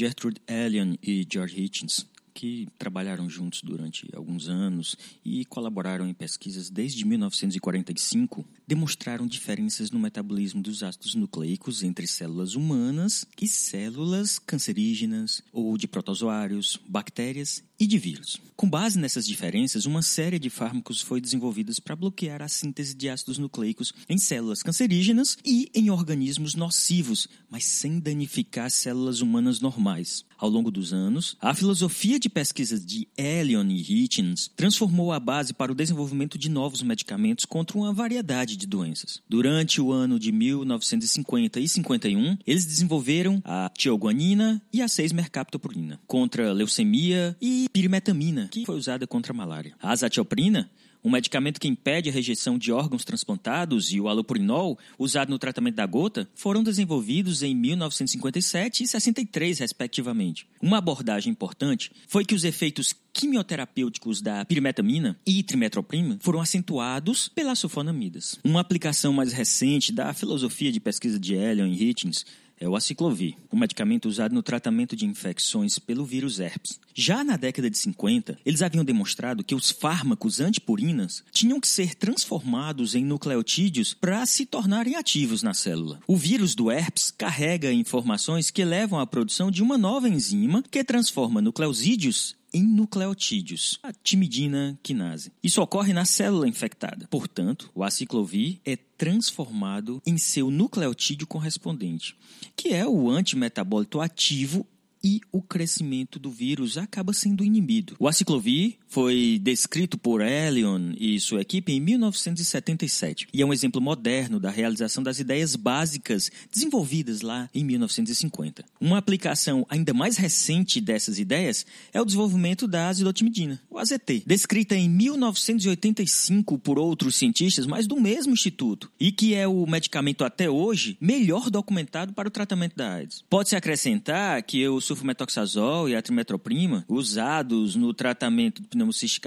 [0.00, 6.70] Gertrude Allen e George Hitchens, que trabalharam juntos durante alguns anos e colaboraram em pesquisas
[6.70, 15.42] desde 1945, demonstraram diferenças no metabolismo dos ácidos nucleicos entre células humanas e células cancerígenas
[15.52, 18.38] ou de protozoários, bactérias e de vírus.
[18.60, 23.08] Com base nessas diferenças, uma série de fármacos foi desenvolvida para bloquear a síntese de
[23.08, 30.26] ácidos nucleicos em células cancerígenas e em organismos nocivos, mas sem danificar células humanas normais.
[30.36, 35.54] Ao longo dos anos, a filosofia de pesquisas de Elion e Hitchens transformou a base
[35.54, 39.22] para o desenvolvimento de novos medicamentos contra uma variedade de doenças.
[39.28, 46.52] Durante o ano de 1950 e 51, eles desenvolveram a tioguanina e a 6-mercaptopurina contra
[46.52, 49.74] leucemia e pirimetamina, que foi usada contra a malária.
[49.80, 50.70] A azatioprina
[51.02, 55.76] um medicamento que impede a rejeição de órgãos transplantados, e o alopurinol, usado no tratamento
[55.76, 60.46] da gota, foram desenvolvidos em 1957 e 63, respectivamente.
[60.60, 67.58] Uma abordagem importante foi que os efeitos quimioterapêuticos da pirimetamina e trimetroprima foram acentuados pelas
[67.58, 68.38] sulfonamidas.
[68.44, 72.24] Uma aplicação mais recente da filosofia de pesquisa de Elion e Hitchens
[72.60, 76.78] é o aciclovir, um medicamento usado no tratamento de infecções pelo vírus herpes.
[76.94, 81.94] Já na década de 50, eles haviam demonstrado que os fármacos antipurinas tinham que ser
[81.94, 85.98] transformados em nucleotídeos para se tornarem ativos na célula.
[86.06, 90.84] O vírus do herpes carrega informações que levam à produção de uma nova enzima que
[90.84, 95.32] transforma nucleosídeos em nucleotídeos, a timidina quinase.
[95.42, 97.06] Isso ocorre na célula infectada.
[97.08, 102.16] Portanto, o aciclovir é transformado em seu nucleotídeo correspondente,
[102.56, 104.66] que é o antimetabólito ativo
[105.02, 107.96] e o crescimento do vírus acaba sendo inibido.
[107.98, 113.80] O aciclovir foi descrito por Elion e sua equipe em 1977 e é um exemplo
[113.80, 118.64] moderno da realização das ideias básicas desenvolvidas lá em 1950.
[118.80, 124.74] Uma aplicação ainda mais recente dessas ideias é o desenvolvimento da azidotimidina, o AZT, descrita
[124.74, 130.50] em 1985 por outros cientistas, mas do mesmo instituto, e que é o medicamento até
[130.50, 133.24] hoje melhor documentado para o tratamento da AIDS.
[133.30, 139.20] Pode-se acrescentar que os sulfametoxazol e a trimetroprima, usados no tratamento de pneumocystic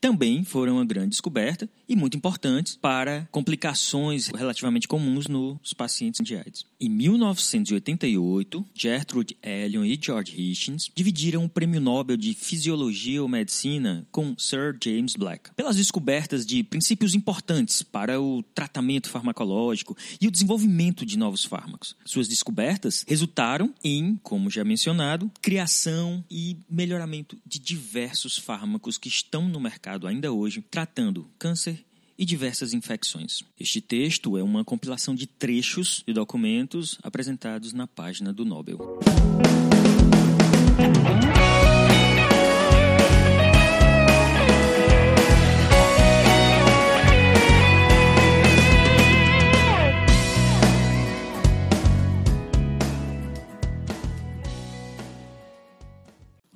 [0.00, 6.36] também foram uma grande descoberta e muito importantes para complicações relativamente comuns nos pacientes de
[6.36, 6.66] AIDS.
[6.80, 14.06] Em 1988, Gertrude Elion e George Hitchens dividiram o Prêmio Nobel de Fisiologia ou Medicina
[14.10, 20.30] com Sir James Black pelas descobertas de princípios importantes para o tratamento farmacológico e o
[20.30, 21.96] desenvolvimento de novos fármacos.
[22.04, 25.05] Suas descobertas resultaram em, como já mencionado,
[25.40, 31.84] criação e melhoramento de diversos fármacos que estão no mercado ainda hoje, tratando câncer
[32.18, 33.42] e diversas infecções.
[33.58, 38.78] Este texto é uma compilação de trechos de documentos apresentados na página do Nobel.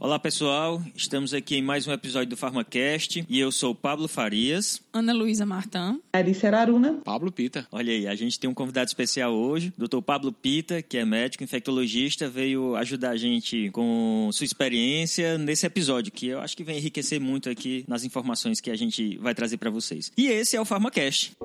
[0.02, 4.80] Olá pessoal, estamos aqui em mais um episódio do PharmaCast e eu sou Pablo Farias.
[4.94, 6.00] Ana Luísa Martã.
[6.10, 6.94] Alice Araruna.
[7.04, 7.66] Pablo Pita.
[7.70, 10.00] Olha aí, a gente tem um convidado especial hoje, Dr.
[10.00, 16.10] Pablo Pita, que é médico infectologista, veio ajudar a gente com sua experiência nesse episódio,
[16.10, 19.58] que eu acho que vem enriquecer muito aqui nas informações que a gente vai trazer
[19.58, 20.10] para vocês.
[20.16, 21.36] E esse é o PharmaCast.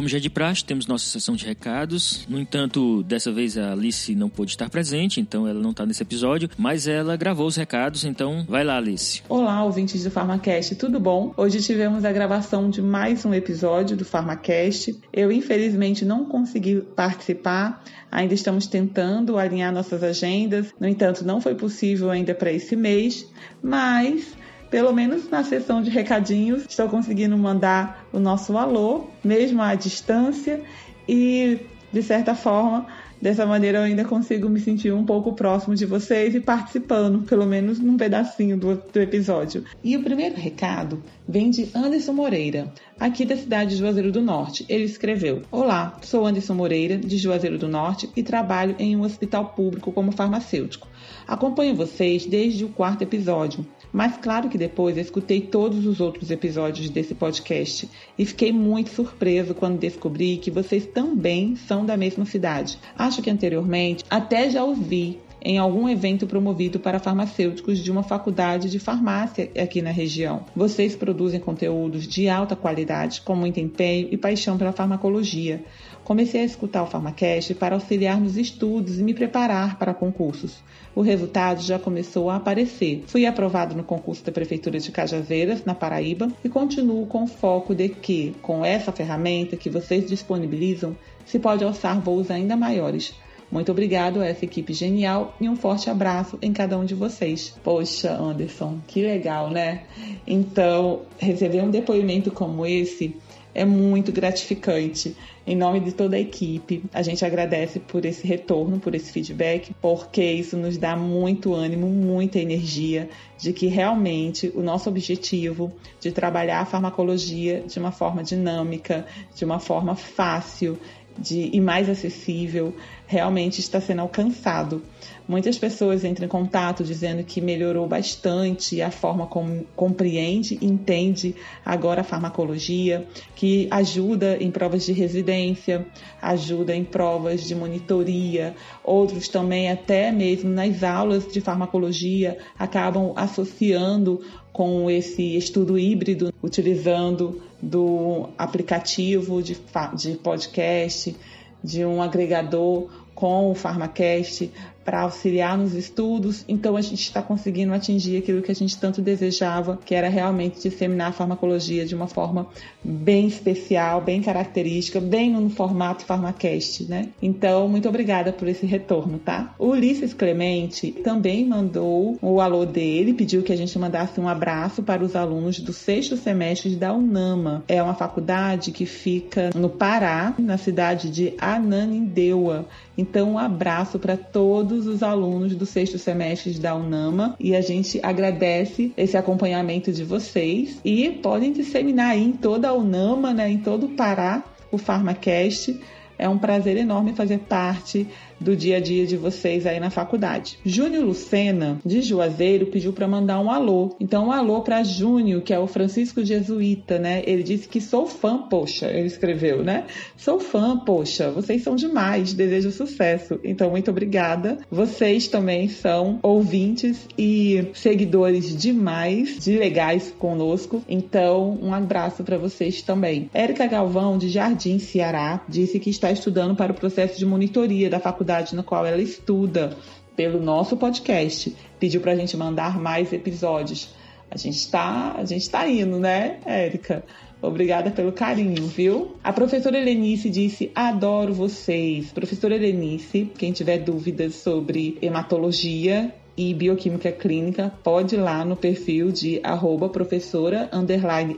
[0.00, 2.26] Como já é de praxe, temos nossa sessão de recados.
[2.26, 6.02] No entanto, dessa vez a Alice não pôde estar presente, então ela não está nesse
[6.02, 9.22] episódio, mas ela gravou os recados, então vai lá, Alice.
[9.28, 11.34] Olá, ouvintes do PharmaCast, tudo bom?
[11.36, 14.98] Hoje tivemos a gravação de mais um episódio do PharmaCast.
[15.12, 21.54] Eu, infelizmente, não consegui participar, ainda estamos tentando alinhar nossas agendas, no entanto, não foi
[21.54, 23.26] possível ainda para esse mês,
[23.62, 24.39] mas
[24.70, 30.62] pelo menos na sessão de recadinhos, estou conseguindo mandar o nosso alô, mesmo à distância,
[31.08, 31.58] e
[31.92, 32.86] de certa forma,
[33.20, 37.44] dessa maneira eu ainda consigo me sentir um pouco próximo de vocês e participando, pelo
[37.44, 39.64] menos num pedacinho do, do episódio.
[39.82, 44.64] E o primeiro recado vem de Anderson Moreira, aqui da cidade de Juazeiro do Norte.
[44.68, 49.46] Ele escreveu: Olá, sou Anderson Moreira, de Juazeiro do Norte, e trabalho em um hospital
[49.46, 50.88] público como farmacêutico.
[51.26, 56.30] Acompanho vocês desde o quarto episódio mas claro que depois eu escutei todos os outros
[56.30, 57.88] episódios desse podcast
[58.18, 62.78] e fiquei muito surpreso quando descobri que vocês também são da mesma cidade.
[62.96, 68.68] Acho que anteriormente até já ouvi em algum evento promovido para farmacêuticos de uma faculdade
[68.68, 70.44] de farmácia aqui na região.
[70.54, 75.64] Vocês produzem conteúdos de alta qualidade, com muito empenho e paixão pela farmacologia.
[76.10, 80.60] Comecei a escutar o Farmacast para auxiliar nos estudos e me preparar para concursos.
[80.92, 83.04] O resultado já começou a aparecer.
[83.06, 87.76] Fui aprovado no concurso da Prefeitura de Cajazeiras, na Paraíba, e continuo com o foco
[87.76, 93.14] de que, com essa ferramenta que vocês disponibilizam, se pode alçar voos ainda maiores.
[93.48, 97.54] Muito obrigado a essa equipe genial e um forte abraço em cada um de vocês.
[97.62, 99.82] Poxa, Anderson, que legal, né?
[100.26, 103.16] Então, receber um depoimento como esse
[103.54, 105.16] é muito gratificante.
[105.46, 109.74] Em nome de toda a equipe, a gente agradece por esse retorno, por esse feedback,
[109.80, 113.08] porque isso nos dá muito ânimo, muita energia
[113.38, 119.44] de que realmente o nosso objetivo de trabalhar a farmacologia de uma forma dinâmica, de
[119.44, 120.78] uma forma fácil,
[121.18, 122.74] de, e mais acessível
[123.06, 124.82] realmente está sendo alcançado.
[125.26, 131.34] Muitas pessoas entram em contato dizendo que melhorou bastante a forma como compreende e entende
[131.64, 135.86] agora a farmacologia, que ajuda em provas de residência,
[136.20, 144.20] ajuda em provas de monitoria, outros também até mesmo nas aulas de farmacologia acabam associando
[144.52, 149.58] com esse estudo híbrido, utilizando do aplicativo de,
[149.94, 151.16] de podcast,
[151.62, 154.50] de um agregador com o Pharmacast
[154.84, 156.44] para auxiliar nos estudos.
[156.48, 160.60] Então a gente está conseguindo atingir aquilo que a gente tanto desejava, que era realmente
[160.60, 162.46] disseminar a farmacologia de uma forma
[162.82, 167.08] bem especial, bem característica, bem no formato Pharmacast, né?
[167.20, 169.54] Então, muito obrigada por esse retorno, tá?
[169.58, 174.82] O Ulisses Clemente também mandou o alô dele, pediu que a gente mandasse um abraço
[174.82, 177.64] para os alunos do sexto semestre da UNAMA.
[177.68, 182.66] É uma faculdade que fica no Pará, na cidade de Ananindeua.
[182.96, 188.00] Então, um abraço para todos os alunos do sexto semestre da UNAMA e a gente
[188.02, 193.58] agradece esse acompanhamento de vocês e podem disseminar aí em toda a UNAMA, né, em
[193.58, 195.80] todo o Pará, o PharmaCast.
[196.18, 198.06] É um prazer enorme fazer parte
[198.40, 200.58] do dia a dia de vocês aí na faculdade.
[200.64, 203.94] Júnior Lucena, de Juazeiro, pediu para mandar um alô.
[204.00, 207.22] Então, um alô para Júnior, que é o Francisco Jesuíta, né?
[207.26, 209.84] Ele disse que sou fã, poxa, ele escreveu, né?
[210.16, 213.38] Sou fã, poxa, vocês são demais, desejo sucesso.
[213.44, 214.58] Então, muito obrigada.
[214.70, 220.82] Vocês também são ouvintes e seguidores demais, de legais conosco.
[220.88, 223.28] Então, um abraço para vocês também.
[223.34, 228.00] Érica Galvão, de Jardim, Ceará, disse que está estudando para o processo de monitoria da
[228.00, 229.76] faculdade faculdade no qual ela estuda,
[230.16, 233.92] pelo nosso podcast, pediu para a gente mandar mais episódios.
[234.30, 237.04] A gente está, a gente está indo, né, Érica?
[237.42, 239.16] Obrigada pelo carinho, viu?
[239.24, 242.12] A professora Helenice disse: Adoro vocês.
[242.12, 249.10] Professora Helenice, quem tiver dúvidas sobre hematologia e bioquímica clínica, pode ir lá no perfil
[249.10, 250.70] de arroba professora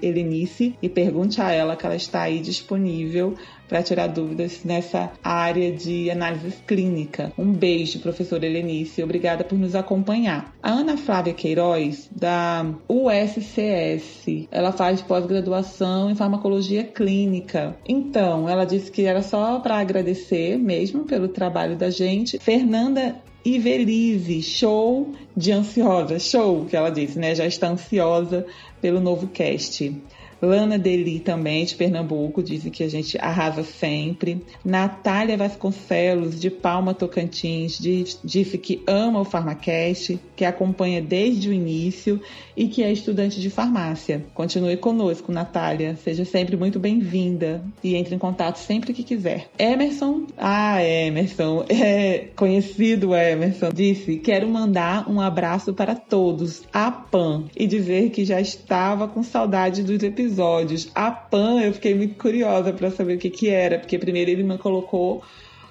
[0.03, 3.35] Helenice e pergunte a ela que ela está aí disponível
[3.73, 7.33] para tirar dúvidas nessa área de análise clínica.
[7.39, 9.03] Um beijo, professora Helenice.
[9.03, 10.55] Obrigada por nos acompanhar.
[10.63, 17.75] A Ana Flávia Queiroz, da USCS, ela faz pós-graduação em farmacologia clínica.
[17.89, 22.39] Então, ela disse que era só para agradecer mesmo pelo trabalho da gente.
[22.41, 27.35] Fernanda Ivelize, show de ansiosa, show que ela disse, né?
[27.35, 28.47] Já está ansiosa
[28.81, 29.97] pelo novo cast.
[30.43, 34.45] Lana Deli também, de Pernambuco, disse que a gente arrasa sempre.
[34.65, 42.21] Natália Vasconcelos, de Palma Tocantins, disse que ama o Farmacast, que acompanha desde o início
[42.57, 44.25] e que é estudante de farmácia.
[44.35, 45.97] Continue conosco, Natália.
[46.03, 49.49] Seja sempre muito bem-vinda e entre em contato sempre que quiser.
[49.57, 57.45] Emerson, ah, Emerson, é conhecido Emerson, disse: Quero mandar um abraço para todos, a PAN,
[57.57, 60.91] e dizer que já estava com saudade dos episódios episódios.
[60.95, 64.43] A Pan, eu fiquei muito curiosa para saber o que que era, porque primeiro ele
[64.43, 65.23] me colocou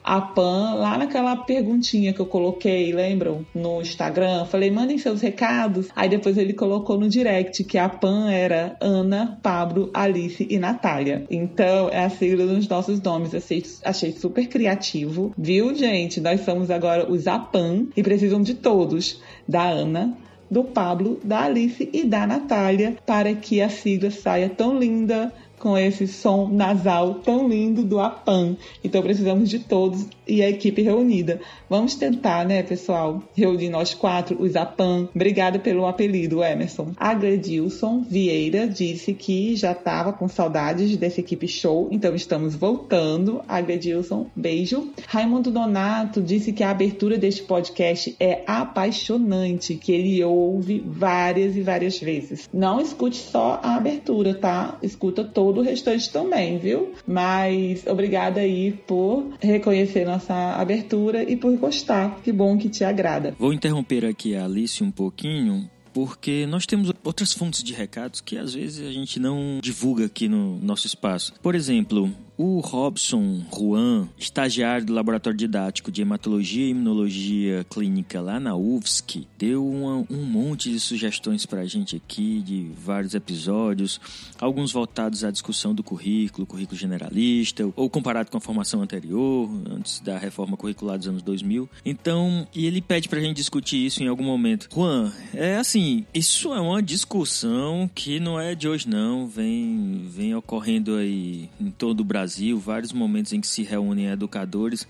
[0.04, 3.46] a Pan lá naquela perguntinha que eu coloquei, lembram?
[3.54, 4.46] No Instagram.
[4.46, 5.90] Falei, mandem seus recados.
[5.96, 11.26] Aí depois ele colocou no direct que a Pan era Ana, Pablo, Alice e Natália.
[11.30, 13.36] Então é a sigla dos nossos nomes.
[13.36, 15.34] Achei, achei super criativo.
[15.38, 16.20] Viu, gente?
[16.20, 19.22] Nós somos agora os APAN e precisam de todos.
[19.48, 20.18] Da Ana,
[20.52, 25.78] do Pablo, da Alice e da Natália para que a sigla saia tão linda, com
[25.78, 28.58] esse som nasal tão lindo do APAN.
[28.84, 31.40] Então precisamos de todos e a equipe reunida.
[31.70, 33.22] Vamos tentar, né, pessoal?
[33.36, 35.08] Reunir nós quatro, os APAN.
[35.14, 36.92] Obrigada pelo apelido, Emerson.
[36.98, 43.42] Agredilson Vieira disse que já estava com saudades dessa equipe show, então estamos voltando.
[43.48, 44.90] Agredilson, beijo.
[45.08, 51.62] Raimundo Donato disse que a abertura deste podcast é apaixonante, que ele ouve várias e
[51.62, 52.50] várias vezes.
[52.52, 54.78] Não escute só a abertura, tá?
[54.82, 56.94] Escuta todo o restante também, viu?
[57.06, 62.20] Mas obrigada aí por reconhecer nossa abertura e por gostar.
[62.24, 63.36] Que bom que te agrada.
[63.38, 68.38] Vou interromper aqui a Alice um pouquinho porque nós temos outras fontes de recados que
[68.38, 71.34] às vezes a gente não divulga aqui no nosso espaço.
[71.42, 72.10] Por exemplo,
[72.42, 79.28] o Robson Juan, estagiário do Laboratório Didático de Hematologia e Imunologia Clínica lá na UFSC,
[79.38, 84.02] deu uma, um monte de sugestões para a gente aqui, de vários episódios,
[84.40, 90.00] alguns voltados à discussão do currículo, currículo generalista, ou comparado com a formação anterior, antes
[90.00, 91.70] da reforma curricular dos anos 2000.
[91.86, 94.68] Então, e ele pede para a gente discutir isso em algum momento.
[94.74, 100.34] Juan, é assim, isso é uma discussão que não é de hoje não, vem, vem
[100.34, 104.88] ocorrendo aí em todo o Brasil Brasil, vários momentos em que se reúnem educadores,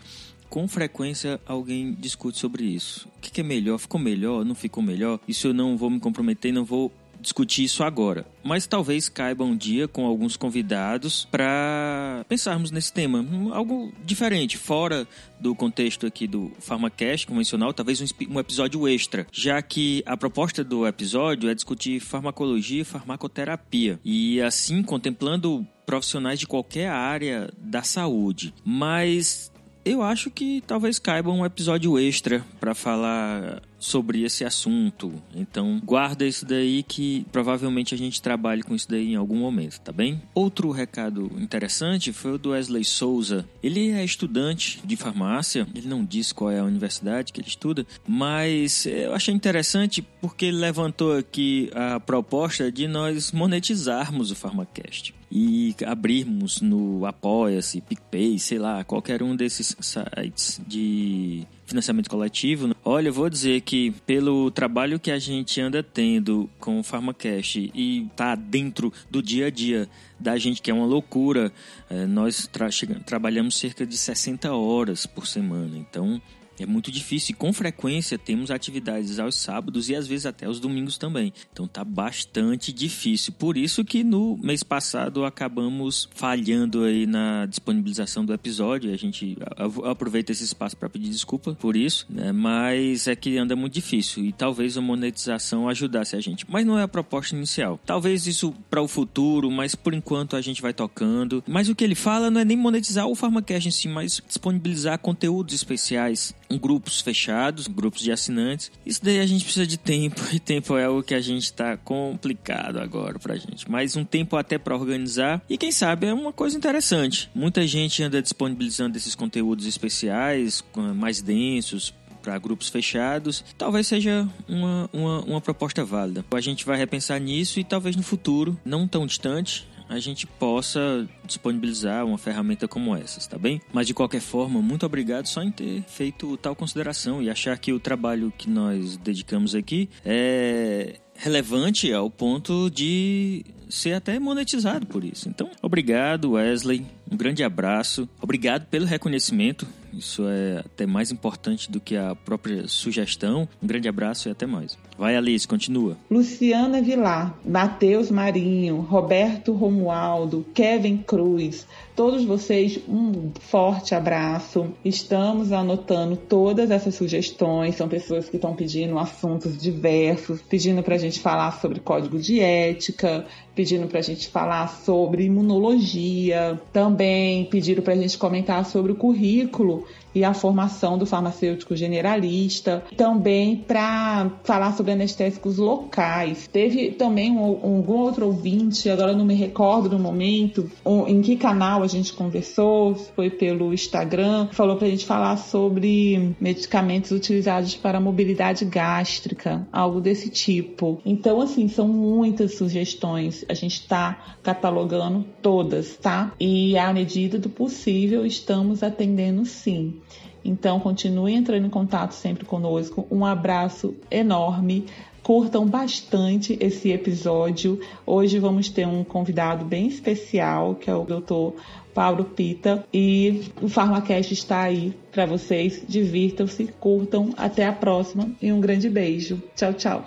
[0.47, 3.09] com frequência alguém discute sobre isso.
[3.17, 3.79] O que é melhor?
[3.79, 4.45] Ficou melhor?
[4.45, 5.19] Não ficou melhor?
[5.27, 6.91] Isso eu não vou me comprometer, não vou
[7.21, 13.25] discutir isso agora, mas talvez caiba um dia com alguns convidados para pensarmos nesse tema,
[13.53, 15.07] algo diferente, fora
[15.39, 20.63] do contexto aqui do Pharmacast convencional, talvez um, um episódio extra, já que a proposta
[20.63, 27.83] do episódio é discutir farmacologia e farmacoterapia, e assim contemplando profissionais de qualquer área da
[27.83, 28.53] saúde.
[28.63, 29.51] Mas
[29.83, 35.11] eu acho que talvez caiba um episódio extra para falar sobre esse assunto.
[35.35, 39.81] Então, guarda isso daí que provavelmente a gente trabalhe com isso daí em algum momento,
[39.81, 40.21] tá bem?
[40.35, 43.45] Outro recado interessante foi o do Wesley Souza.
[43.61, 47.85] Ele é estudante de farmácia, ele não diz qual é a universidade que ele estuda,
[48.07, 55.15] mas eu achei interessante porque ele levantou aqui a proposta de nós monetizarmos o Farmacast
[55.31, 62.75] e abrirmos no Apoia-se, PicPay, sei lá, qualquer um desses sites de financiamento coletivo.
[62.83, 67.71] Olha, eu vou dizer que pelo trabalho que a gente anda tendo com o Pharmacast
[67.73, 71.51] e tá dentro do dia a dia da gente, que é uma loucura,
[71.89, 72.69] é, nós tra
[73.05, 75.77] trabalhamos cerca de 60 horas por semana.
[75.77, 76.21] Então,
[76.61, 80.59] é muito difícil e com frequência temos atividades aos sábados e às vezes até aos
[80.59, 81.33] domingos também.
[81.51, 83.33] Então tá bastante difícil.
[83.33, 88.93] Por isso que no mês passado acabamos falhando aí na disponibilização do episódio.
[88.93, 89.37] A gente
[89.83, 92.31] aproveita esse espaço para pedir desculpa por isso, né?
[92.31, 96.45] Mas é que anda muito difícil e talvez a monetização ajudasse a gente.
[96.49, 97.79] Mas não é a proposta inicial.
[97.85, 101.43] Talvez isso para o futuro, mas por enquanto a gente vai tocando.
[101.47, 104.97] Mas o que ele fala não é nem monetizar o Pharmacast em si, mas disponibilizar
[104.99, 108.71] conteúdos especiais grupos fechados, grupos de assinantes.
[108.85, 111.77] Isso daí a gente precisa de tempo e tempo é o que a gente está
[111.77, 113.69] complicado agora pra gente.
[113.69, 117.29] Mas um tempo até para organizar e quem sabe é uma coisa interessante.
[117.33, 120.63] Muita gente anda disponibilizando esses conteúdos especiais,
[120.95, 126.23] mais densos, para grupos fechados, talvez seja uma, uma, uma proposta válida.
[126.31, 131.05] A gente vai repensar nisso e talvez no futuro, não tão distante, a gente possa
[131.25, 133.61] disponibilizar uma ferramenta como essa, tá bem?
[133.73, 137.73] Mas de qualquer forma, muito obrigado só em ter feito tal consideração e achar que
[137.73, 145.03] o trabalho que nós dedicamos aqui é relevante ao ponto de ser até monetizado por
[145.03, 145.27] isso.
[145.27, 146.85] Então, obrigado, Wesley.
[147.11, 148.07] Um grande abraço.
[148.21, 149.67] Obrigado pelo reconhecimento.
[149.93, 153.47] Isso é até mais importante do que a própria sugestão.
[153.61, 154.77] Um grande abraço e até mais.
[154.97, 155.97] Vai, Alice, continua.
[156.09, 164.73] Luciana Vilar, Matheus Marinho, Roberto Romualdo, Kevin Cruz, todos vocês um forte abraço.
[164.83, 167.75] Estamos anotando todas essas sugestões.
[167.75, 172.39] São pessoas que estão pedindo assuntos diversos, pedindo para a gente falar sobre código de
[172.39, 178.91] ética, pedindo para a gente falar sobre imunologia, também pediram para a gente comentar sobre
[178.91, 186.49] o currículo e a formação do farmacêutico generalista, também para falar sobre anestésicos locais.
[186.51, 191.35] Teve também um, um, outro ouvinte, agora não me recordo no momento, um, em que
[191.35, 197.75] canal a gente conversou, foi pelo Instagram, falou para a gente falar sobre medicamentos utilizados
[197.75, 200.99] para mobilidade gástrica, algo desse tipo.
[201.05, 206.31] Então, assim, são muitas sugestões, a gente está catalogando todas, tá?
[206.39, 210.01] E à medida do possível, estamos atendendo sim.
[210.43, 213.05] Então, continue entrando em contato sempre conosco.
[213.11, 214.85] Um abraço enorme
[215.23, 217.79] Curtam bastante esse episódio.
[218.05, 221.59] Hoje vamos ter um convidado bem especial, que é o Dr.
[221.93, 222.83] Paulo Pita.
[222.91, 225.83] E o Farmacast está aí para vocês.
[225.87, 227.33] Divirtam-se, curtam.
[227.37, 229.41] Até a próxima e um grande beijo.
[229.55, 230.05] Tchau, tchau.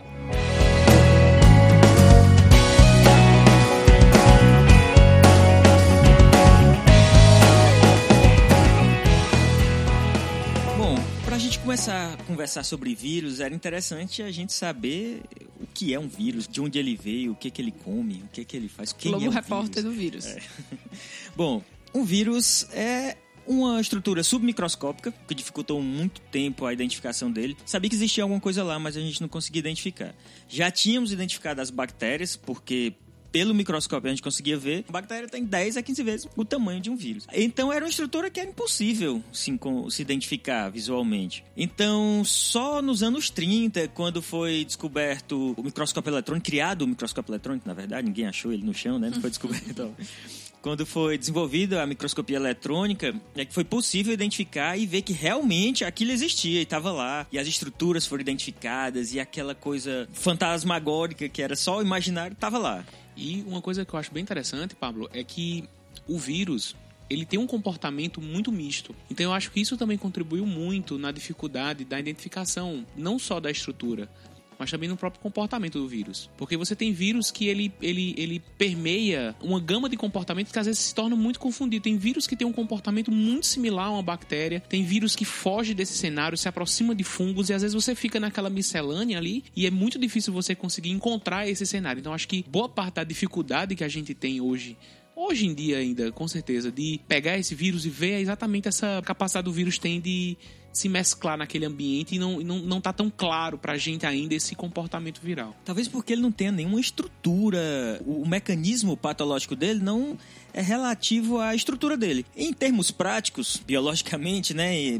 [11.74, 15.22] Começar a conversar sobre vírus, era interessante a gente saber
[15.60, 18.28] o que é um vírus, de onde ele veio, o que, que ele come, o
[18.28, 18.92] que, que ele faz.
[18.92, 19.84] Quem é um repórter vírus.
[19.84, 20.26] do vírus.
[20.26, 20.40] É.
[21.34, 27.56] Bom, um vírus é uma estrutura submicroscópica que dificultou muito tempo a identificação dele.
[27.66, 30.14] Sabia que existia alguma coisa lá, mas a gente não conseguia identificar.
[30.48, 32.94] Já tínhamos identificado as bactérias, porque
[33.34, 36.80] pelo microscópio a gente conseguia ver, a bactéria tem 10 a 15 vezes o tamanho
[36.80, 37.26] de um vírus.
[37.32, 39.52] Então era uma estrutura que era impossível se,
[39.90, 41.44] se identificar visualmente.
[41.56, 47.66] Então, só nos anos 30, quando foi descoberto o microscópio eletrônico, criado o microscópio eletrônico,
[47.66, 49.10] na verdade, ninguém achou ele no chão, né?
[49.12, 49.92] Não foi descoberto.
[50.62, 55.84] quando foi desenvolvida a microscopia eletrônica, é que foi possível identificar e ver que realmente
[55.84, 57.26] aquilo existia e estava lá.
[57.30, 62.82] E as estruturas foram identificadas e aquela coisa fantasmagórica que era só imaginário estava lá.
[63.16, 65.68] E uma coisa que eu acho bem interessante, Pablo, é que
[66.06, 66.74] o vírus
[67.08, 68.94] ele tem um comportamento muito misto.
[69.10, 73.50] Então eu acho que isso também contribuiu muito na dificuldade da identificação, não só da
[73.50, 74.08] estrutura,
[74.58, 76.30] mas também no próprio comportamento do vírus.
[76.36, 80.66] Porque você tem vírus que ele, ele, ele permeia uma gama de comportamentos que às
[80.66, 81.82] vezes se torna muito confundido.
[81.82, 85.74] Tem vírus que tem um comportamento muito similar a uma bactéria, tem vírus que foge
[85.74, 89.66] desse cenário, se aproxima de fungos e às vezes você fica naquela miscelânea ali e
[89.66, 92.00] é muito difícil você conseguir encontrar esse cenário.
[92.00, 94.76] Então acho que boa parte da dificuldade que a gente tem hoje
[95.16, 99.44] hoje em dia ainda, com certeza, de pegar esse vírus e ver exatamente essa capacidade
[99.44, 100.36] do vírus tem de
[100.74, 104.54] se mesclar naquele ambiente e não, não, não tá tão claro pra gente ainda esse
[104.54, 105.56] comportamento viral.
[105.64, 110.18] Talvez porque ele não tenha nenhuma estrutura, o, o mecanismo patológico dele não
[110.52, 112.26] é relativo à estrutura dele.
[112.36, 114.98] Em termos práticos, biologicamente, né,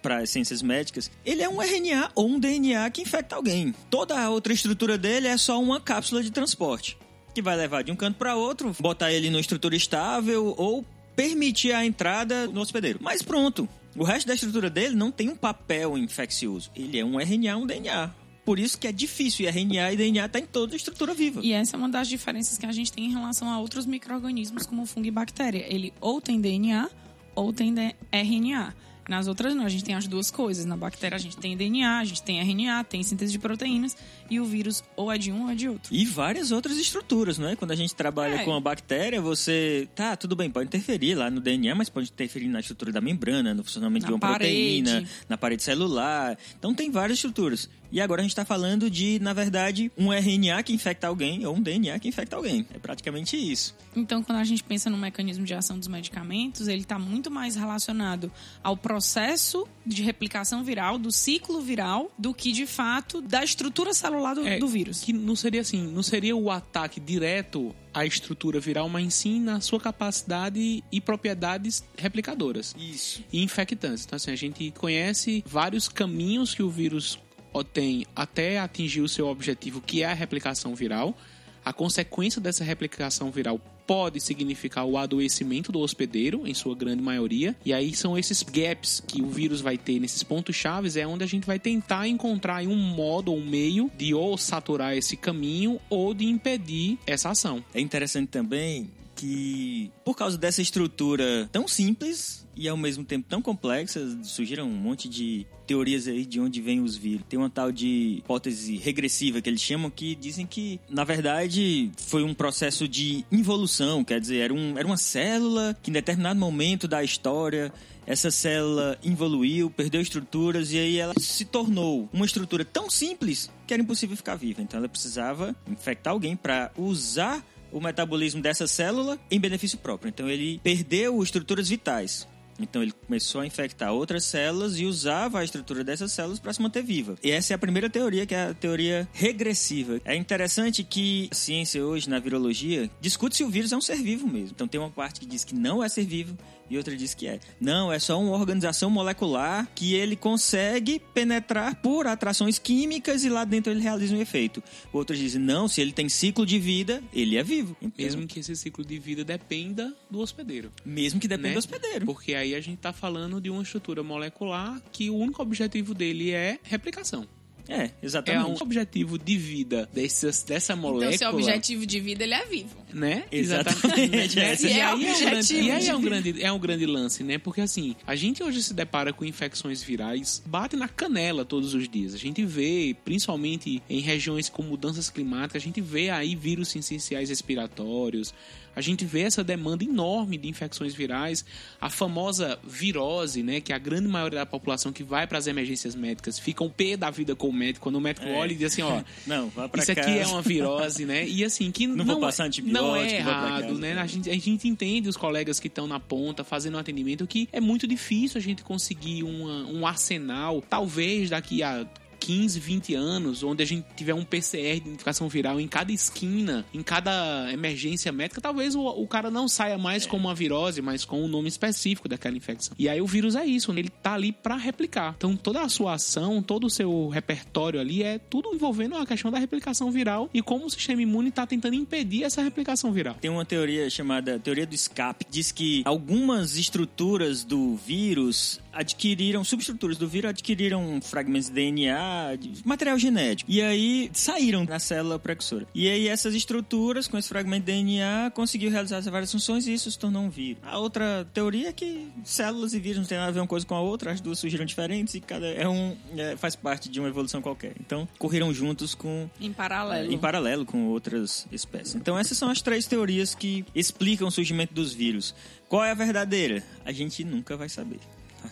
[0.00, 3.74] para as ciências médicas, ele é um RNA ou um DNA que infecta alguém.
[3.90, 6.96] Toda a outra estrutura dele é só uma cápsula de transporte
[7.34, 10.82] que vai levar de um canto para outro, botar ele numa estrutura estável ou
[11.14, 12.98] permitir a entrada no hospedeiro.
[13.02, 16.70] Mas pronto, o resto da estrutura dele não tem um papel infeccioso.
[16.74, 18.10] Ele é um RNA, um DNA.
[18.44, 19.44] Por isso que é difícil.
[19.44, 21.40] E RNA e DNA tá em toda a estrutura viva.
[21.42, 24.66] E essa é uma das diferenças que a gente tem em relação a outros micro-organismos,
[24.66, 25.66] como fungo e bactéria.
[25.68, 26.88] Ele ou tem DNA
[27.34, 27.74] ou tem
[28.12, 28.74] RNA.
[29.08, 30.64] Nas outras não, a gente tem as duas coisas.
[30.64, 33.96] Na bactéria a gente tem DNA, a gente tem RNA, tem síntese de proteínas
[34.28, 35.94] e o vírus ou é de um ou é de outro.
[35.94, 37.56] E várias outras estruturas, não é?
[37.56, 38.44] Quando a gente trabalha é.
[38.44, 39.88] com a bactéria, você.
[39.94, 43.54] Tá, tudo bem, pode interferir lá no DNA, mas pode interferir na estrutura da membrana,
[43.54, 44.82] no funcionamento na de uma parede.
[44.82, 46.36] proteína, na parede celular.
[46.58, 47.68] Então tem várias estruturas.
[47.90, 51.56] E agora a gente está falando de, na verdade, um RNA que infecta alguém ou
[51.56, 52.66] um DNA que infecta alguém.
[52.74, 53.74] É praticamente isso.
[53.94, 57.56] Então, quando a gente pensa no mecanismo de ação dos medicamentos, ele está muito mais
[57.56, 58.30] relacionado
[58.62, 64.34] ao processo de replicação viral, do ciclo viral, do que de fato da estrutura celular
[64.34, 65.02] do, é, do vírus.
[65.02, 69.60] Que não seria assim, não seria o ataque direto à estrutura viral, mas sim na
[69.60, 72.74] sua capacidade e propriedades replicadoras.
[72.78, 73.24] Isso.
[73.32, 74.04] E infectantes.
[74.04, 77.18] Então, assim, a gente conhece vários caminhos que o vírus
[77.64, 81.16] tem até atingir o seu objetivo, que é a replicação viral.
[81.64, 87.54] A consequência dessa replicação viral pode significar o adoecimento do hospedeiro, em sua grande maioria.
[87.64, 91.24] E aí são esses gaps que o vírus vai ter nesses pontos chaves, é onde
[91.24, 95.80] a gente vai tentar encontrar um modo ou um meio de ou saturar esse caminho
[95.88, 97.64] ou de impedir essa ação.
[97.72, 103.42] É interessante também que, por causa dessa estrutura tão simples e ao mesmo tempo tão
[103.42, 107.26] complexa, surgiram um monte de teorias aí de onde vêm os vírus.
[107.28, 112.22] Tem uma tal de hipótese regressiva que eles chamam que dizem que, na verdade, foi
[112.22, 116.86] um processo de involução, quer dizer, era, um, era uma célula que em determinado momento
[116.86, 117.72] da história
[118.06, 123.74] essa célula evoluiu, perdeu estruturas e aí ela se tornou uma estrutura tão simples que
[123.74, 124.62] era impossível ficar viva.
[124.62, 127.44] Então ela precisava infectar alguém para usar
[127.76, 130.08] o metabolismo dessa célula em benefício próprio.
[130.08, 132.26] Então ele perdeu estruturas vitais.
[132.58, 136.62] Então ele começou a infectar outras células e usava a estrutura dessas células para se
[136.62, 137.16] manter viva.
[137.22, 140.00] E essa é a primeira teoria, que é a teoria regressiva.
[140.04, 143.96] É interessante que a ciência hoje, na virologia, discute se o vírus é um ser
[143.96, 144.52] vivo mesmo.
[144.54, 146.36] Então tem uma parte que diz que não é ser vivo,
[146.68, 147.38] e outra diz que é.
[147.60, 153.44] Não, é só uma organização molecular que ele consegue penetrar por atrações químicas e lá
[153.44, 154.62] dentro ele realiza um efeito.
[154.92, 157.76] Outros dizem, não, se ele tem ciclo de vida, ele é vivo.
[157.80, 160.72] Então, Mesmo que esse ciclo de vida dependa do hospedeiro.
[160.84, 161.54] Mesmo que dependa né?
[161.54, 162.06] do hospedeiro.
[162.06, 166.32] Porque aí a gente está falando de uma estrutura molecular que o único objetivo dele
[166.32, 167.26] é replicação.
[167.68, 168.44] É, É exatamente.
[168.50, 171.14] um objetivo de vida dessas, dessa molécula.
[171.14, 172.76] Então, seu objetivo de vida, ele é vivo.
[172.92, 173.24] né?
[173.30, 174.36] Exatamente.
[174.36, 174.56] Né?
[174.66, 177.22] E é aí é um grande, e aí é um grande, é um grande lance,
[177.24, 177.38] né?
[177.38, 181.88] Porque assim, a gente hoje se depara com infecções virais, bate na canela todos os
[181.88, 182.14] dias.
[182.14, 187.28] A gente vê, principalmente em regiões com mudanças climáticas, a gente vê aí vírus essenciais
[187.28, 188.32] respiratórios.
[188.76, 191.44] A gente vê essa demanda enorme de infecções virais,
[191.80, 195.94] a famosa virose, né, que a grande maioria da população que vai para as emergências
[195.94, 198.36] médicas fica um pé da vida com o médico, quando o médico É.
[198.36, 200.02] olha e diz assim, ó, Não, isso cá.
[200.02, 201.26] aqui é uma virose, né?
[201.26, 203.74] E assim, que Não não, vou é- passar antibiótico, não é pra errado, casa.
[203.80, 203.98] né?
[203.98, 207.48] A gente, a gente entende os colegas que estão na ponta fazendo um atendimento que
[207.52, 211.86] é muito difícil a gente conseguir uma- um arsenal, talvez daqui a
[212.26, 216.66] 15, 20 anos, onde a gente tiver um PCR de identificação viral em cada esquina,
[216.74, 221.04] em cada emergência médica, talvez o, o cara não saia mais com uma virose, mas
[221.04, 222.74] com o nome específico daquela infecção.
[222.76, 225.14] E aí o vírus é isso, ele tá ali para replicar.
[225.16, 229.30] Então toda a sua ação, todo o seu repertório ali é tudo envolvendo a questão
[229.30, 233.14] da replicação viral e como o sistema imune tá tentando impedir essa replicação viral.
[233.20, 235.24] Tem uma teoria chamada teoria do escape.
[235.30, 242.15] Diz que algumas estruturas do vírus adquiriram, subestruturas do vírus adquiriram fragmentos de DNA,
[242.64, 243.50] material genético.
[243.50, 245.66] E aí saíram na célula precursora.
[245.74, 249.72] E aí essas estruturas, com esse fragmento de DNA, conseguiu realizar essas várias funções e
[249.74, 250.62] isso se tornou um vírus.
[250.64, 253.66] A outra teoria é que células e vírus não tem nada a ver uma coisa
[253.66, 257.00] com a outra, as duas surgiram diferentes e cada é um é, faz parte de
[257.00, 257.72] uma evolução qualquer.
[257.80, 260.12] Então, correram juntos com Em paralelo.
[260.12, 261.94] em paralelo com outras espécies.
[261.94, 265.34] Então essas são as três teorias que explicam o surgimento dos vírus.
[265.68, 266.62] Qual é a verdadeira?
[266.84, 267.98] A gente nunca vai saber.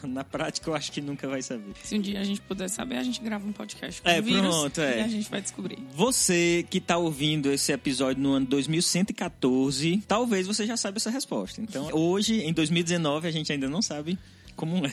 [0.05, 1.73] Na prática, eu acho que nunca vai saber.
[1.83, 4.23] Se um dia a gente puder saber, a gente grava um podcast com É, o
[4.23, 4.99] vírus pronto, é.
[4.99, 5.79] e a gente vai descobrir.
[5.95, 11.61] Você que está ouvindo esse episódio no ano 2114, talvez você já saiba essa resposta.
[11.61, 14.19] Então, hoje, em 2019, a gente ainda não sabe
[14.57, 14.93] como é.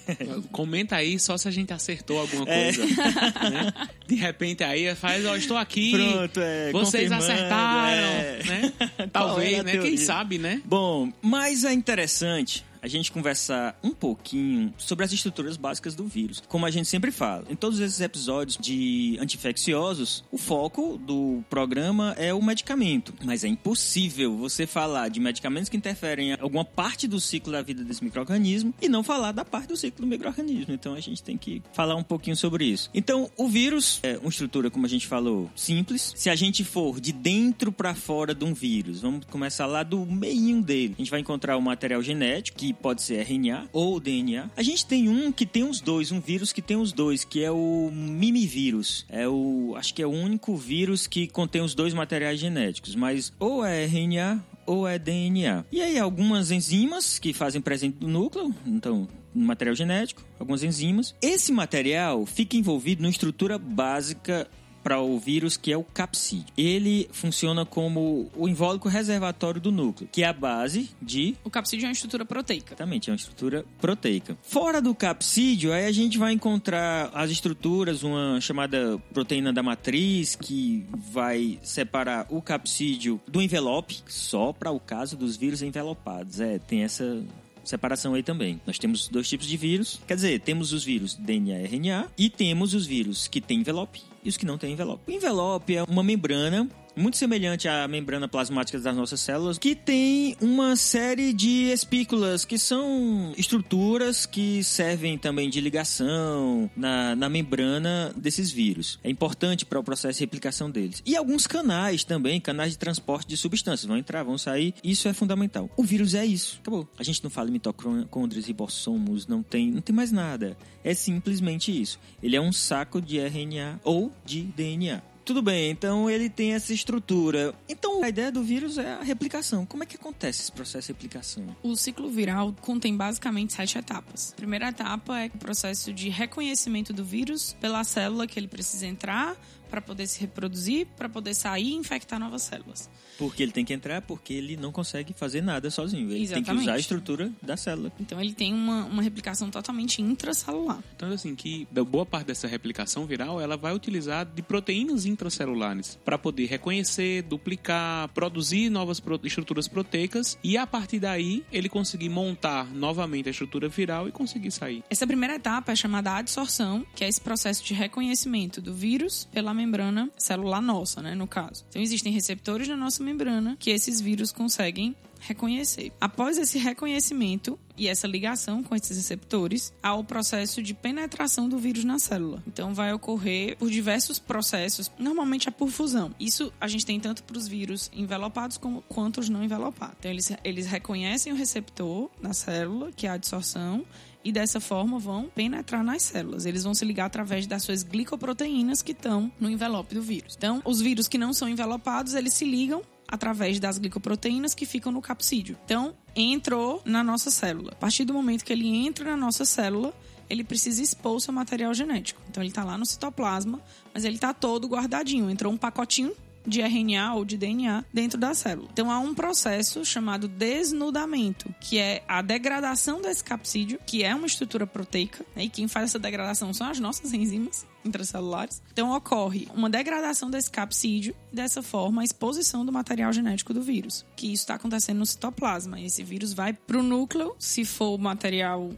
[0.52, 2.74] Comenta aí só se a gente acertou alguma É.
[2.74, 2.86] coisa.
[2.88, 3.74] né?
[4.08, 5.92] De repente aí faz, ó, estou aqui.
[5.92, 6.72] Pronto, é.
[6.72, 8.40] Vocês acertaram, é.
[8.44, 8.74] né?
[8.98, 9.72] Qual Talvez, né?
[9.74, 9.98] Quem teoria?
[9.98, 10.62] sabe, né?
[10.66, 16.42] Bom, mas é interessante a gente conversar um pouquinho sobre as estruturas básicas do vírus.
[16.48, 22.14] Como a gente sempre fala, em todos esses episódios de anti-infecciosos, o foco do programa
[22.18, 23.14] é o medicamento.
[23.24, 27.62] Mas é impossível você falar de medicamentos que interferem em alguma parte do ciclo da
[27.62, 30.74] vida desse microorganismo e não falar da parte do ciclo do microorganismo.
[30.74, 32.90] Então a gente tem que falar um pouquinho sobre isso.
[32.94, 36.14] Então, o vírus é uma estrutura, como a gente falou, simples.
[36.16, 40.06] Se a gente for de dentro para fora de um vírus, vamos começar lá do
[40.06, 40.96] meinho dele.
[40.98, 44.50] A gente vai encontrar o material genético, que pode ser RNA ou DNA.
[44.56, 47.44] A gente tem um que tem os dois, um vírus que tem os dois, que
[47.44, 49.06] é o mimivírus.
[49.10, 53.34] É o, acho que é o único vírus que contém os dois materiais genéticos, mas
[53.40, 55.66] ou é RNA ou é DNA.
[55.72, 61.16] E aí algumas enzimas que fazem presente no núcleo, então no material genético, algumas enzimas.
[61.22, 64.48] Esse material fica envolvido numa estrutura básica
[64.84, 66.48] para o vírus que é o capsídeo.
[66.58, 71.86] Ele funciona como o invólucro reservatório do núcleo, que é a base de O capsídeo
[71.86, 72.74] é uma estrutura proteica.
[72.74, 74.38] Exatamente, é uma estrutura proteica.
[74.42, 80.36] Fora do capsídeo, aí a gente vai encontrar as estruturas, uma chamada proteína da matriz,
[80.36, 86.40] que vai separar o capsídeo do envelope, só para o caso dos vírus envelopados.
[86.40, 87.24] É, tem essa
[87.64, 88.60] separação aí também.
[88.66, 90.00] Nós temos dois tipos de vírus.
[90.08, 94.30] Quer dizer, temos os vírus DNA RNA e temos os vírus que têm envelope e
[94.30, 95.12] os que não têm envelope.
[95.12, 100.36] O envelope é uma membrana muito semelhante à membrana plasmática das nossas células, que tem
[100.42, 108.14] uma série de espículas, que são estruturas que servem também de ligação na, na membrana
[108.16, 109.00] desses vírus.
[109.04, 111.02] É importante para o processo de replicação deles.
[111.06, 114.74] E alguns canais também, canais de transporte de substâncias, vão entrar, vão sair.
[114.84, 115.70] Isso é fundamental.
[115.76, 116.60] O vírus é isso.
[116.62, 116.88] Acabou.
[116.98, 120.58] A gente não fala em mitocôndrias, ribossomos, não tem, não tem mais nada.
[120.84, 122.00] É simplesmente isso.
[122.22, 125.11] Ele é um saco de RNA ou de DNA.
[125.32, 127.56] Tudo bem, então ele tem essa estrutura.
[127.70, 129.66] Então a ideia do vírus é a replicação.
[129.66, 131.56] Como é que acontece esse processo de replicação?
[131.64, 134.34] O ciclo viral contém basicamente sete etapas.
[134.34, 138.86] A primeira etapa é o processo de reconhecimento do vírus pela célula que ele precisa
[138.86, 139.38] entrar
[139.72, 142.90] para poder se reproduzir, para poder sair e infectar novas células.
[143.18, 146.04] Porque ele tem que entrar, porque ele não consegue fazer nada sozinho.
[146.12, 146.64] Ele tem que Exatamente.
[146.64, 147.92] usar a estrutura da célula.
[148.00, 150.80] Então ele tem uma, uma replicação totalmente intracelular.
[150.96, 155.98] Então, assim, que da boa parte dessa replicação viral, ela vai utilizar de proteínas intracelulares
[156.04, 162.10] para poder reconhecer, duplicar, produzir novas pro- estruturas proteicas e a partir daí ele conseguir
[162.10, 164.84] montar novamente a estrutura viral e conseguir sair.
[164.90, 169.54] Essa primeira etapa é chamada adsorção, que é esse processo de reconhecimento do vírus pela
[169.62, 171.66] membrana celular nossa, né, no caso.
[171.70, 175.92] Então existem receptores na nossa membrana que esses vírus conseguem reconhecer.
[176.02, 181.58] Após esse reconhecimento e essa ligação com esses receptores, há o processo de penetração do
[181.58, 182.44] vírus na célula.
[182.48, 186.14] Então, vai ocorrer por diversos processos, normalmente é por fusão.
[186.20, 189.96] Isso a gente tem tanto para os vírus envelopados como, quanto os não envelopados.
[190.00, 193.86] Então, eles, eles reconhecem o receptor na célula, que é a adsorção,
[194.24, 196.46] e dessa forma vão penetrar nas células.
[196.46, 200.36] Eles vão se ligar através das suas glicoproteínas que estão no envelope do vírus.
[200.38, 204.92] Então, os vírus que não são envelopados, eles se ligam através das glicoproteínas que ficam
[204.92, 205.58] no capsídeo.
[205.66, 207.72] Então, entrou na nossa célula.
[207.74, 209.94] A partir do momento que ele entra na nossa célula,
[210.30, 212.22] ele precisa expor seu material genético.
[212.30, 213.60] Então, ele está lá no citoplasma,
[213.94, 215.30] mas ele está todo guardadinho.
[215.30, 216.14] Entrou um pacotinho
[216.46, 218.70] de RNA ou de DNA dentro da célula.
[218.72, 224.28] Então há um processo chamado desnudamento, que é a degradação desse capsídeo, que é uma
[224.28, 225.46] estrutura proteica, né?
[225.46, 228.62] e quem faz essa degradação são as nossas enzimas intracelulares.
[228.72, 233.62] Então ocorre uma degradação desse capsídeo e dessa forma a exposição do material genético do
[233.62, 235.80] vírus, que isso está acontecendo no citoplasma.
[235.82, 238.72] Esse vírus vai para o núcleo, se for material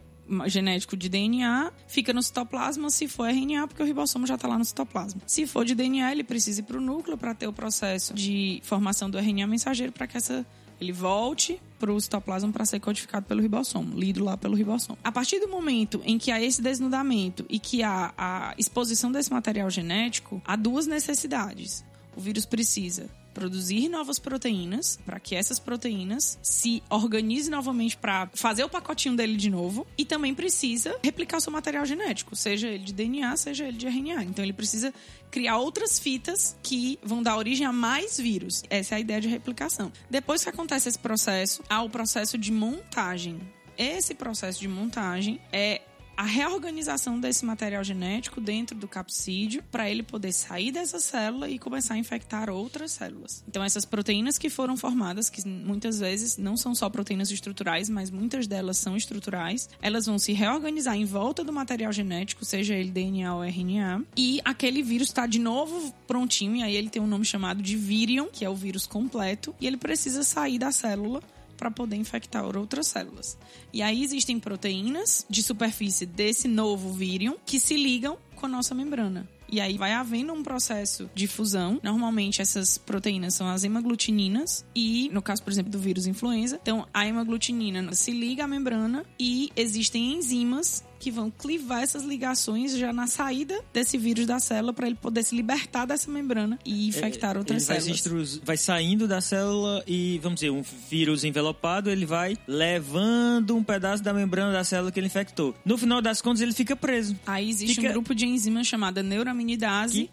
[0.47, 4.57] genético de DNA, fica no citoplasma se for RNA, porque o ribossomo já está lá
[4.57, 5.21] no citoplasma.
[5.27, 8.59] Se for de DNA, ele precisa ir para o núcleo para ter o processo de
[8.63, 10.45] formação do RNA mensageiro para que essa
[10.79, 14.97] ele volte para o citoplasma para ser codificado pelo ribossomo, lido lá pelo ribossomo.
[15.03, 19.31] A partir do momento em que há esse desnudamento e que há a exposição desse
[19.31, 21.85] material genético, há duas necessidades.
[22.15, 28.63] O vírus precisa produzir novas proteínas, para que essas proteínas se organizem novamente para fazer
[28.63, 32.93] o pacotinho dele de novo, e também precisa replicar seu material genético, seja ele de
[32.93, 34.23] DNA, seja ele de RNA.
[34.23, 34.93] Então ele precisa
[35.31, 38.63] criar outras fitas que vão dar origem a mais vírus.
[38.69, 39.91] Essa é a ideia de replicação.
[40.09, 43.39] Depois que acontece esse processo, há o processo de montagem.
[43.75, 45.81] Esse processo de montagem é
[46.15, 51.59] a reorganização desse material genético dentro do capsídeo para ele poder sair dessa célula e
[51.59, 53.43] começar a infectar outras células.
[53.47, 58.09] Então essas proteínas que foram formadas, que muitas vezes não são só proteínas estruturais, mas
[58.09, 62.91] muitas delas são estruturais, elas vão se reorganizar em volta do material genético, seja ele
[62.91, 67.07] DNA ou RNA, e aquele vírus está de novo prontinho, e aí ele tem um
[67.07, 71.21] nome chamado de virion, que é o vírus completo, e ele precisa sair da célula
[71.63, 73.37] para poder infectar outras células.
[73.71, 78.75] E aí existem proteínas de superfície desse novo vírion que se ligam com a nossa
[78.75, 79.25] membrana.
[79.49, 81.79] E aí vai havendo um processo de fusão.
[81.81, 86.85] Normalmente essas proteínas são as hemaglutininas e, no caso, por exemplo, do vírus influenza, então
[86.93, 92.93] a hemaglutinina se liga à membrana e existem enzimas que vão clivar essas ligações já
[92.93, 97.35] na saída desse vírus da célula para ele poder se libertar dessa membrana e infectar
[97.35, 98.37] é, outras ele células.
[98.37, 103.63] Vai, vai saindo da célula e, vamos dizer, um vírus envelopado, ele vai levando um
[103.63, 105.53] pedaço da membrana da célula que ele infectou.
[105.65, 107.15] No final das contas, ele fica preso.
[107.27, 110.09] Aí existe Fica- um grupo de enzimas chamada neuraminidase que,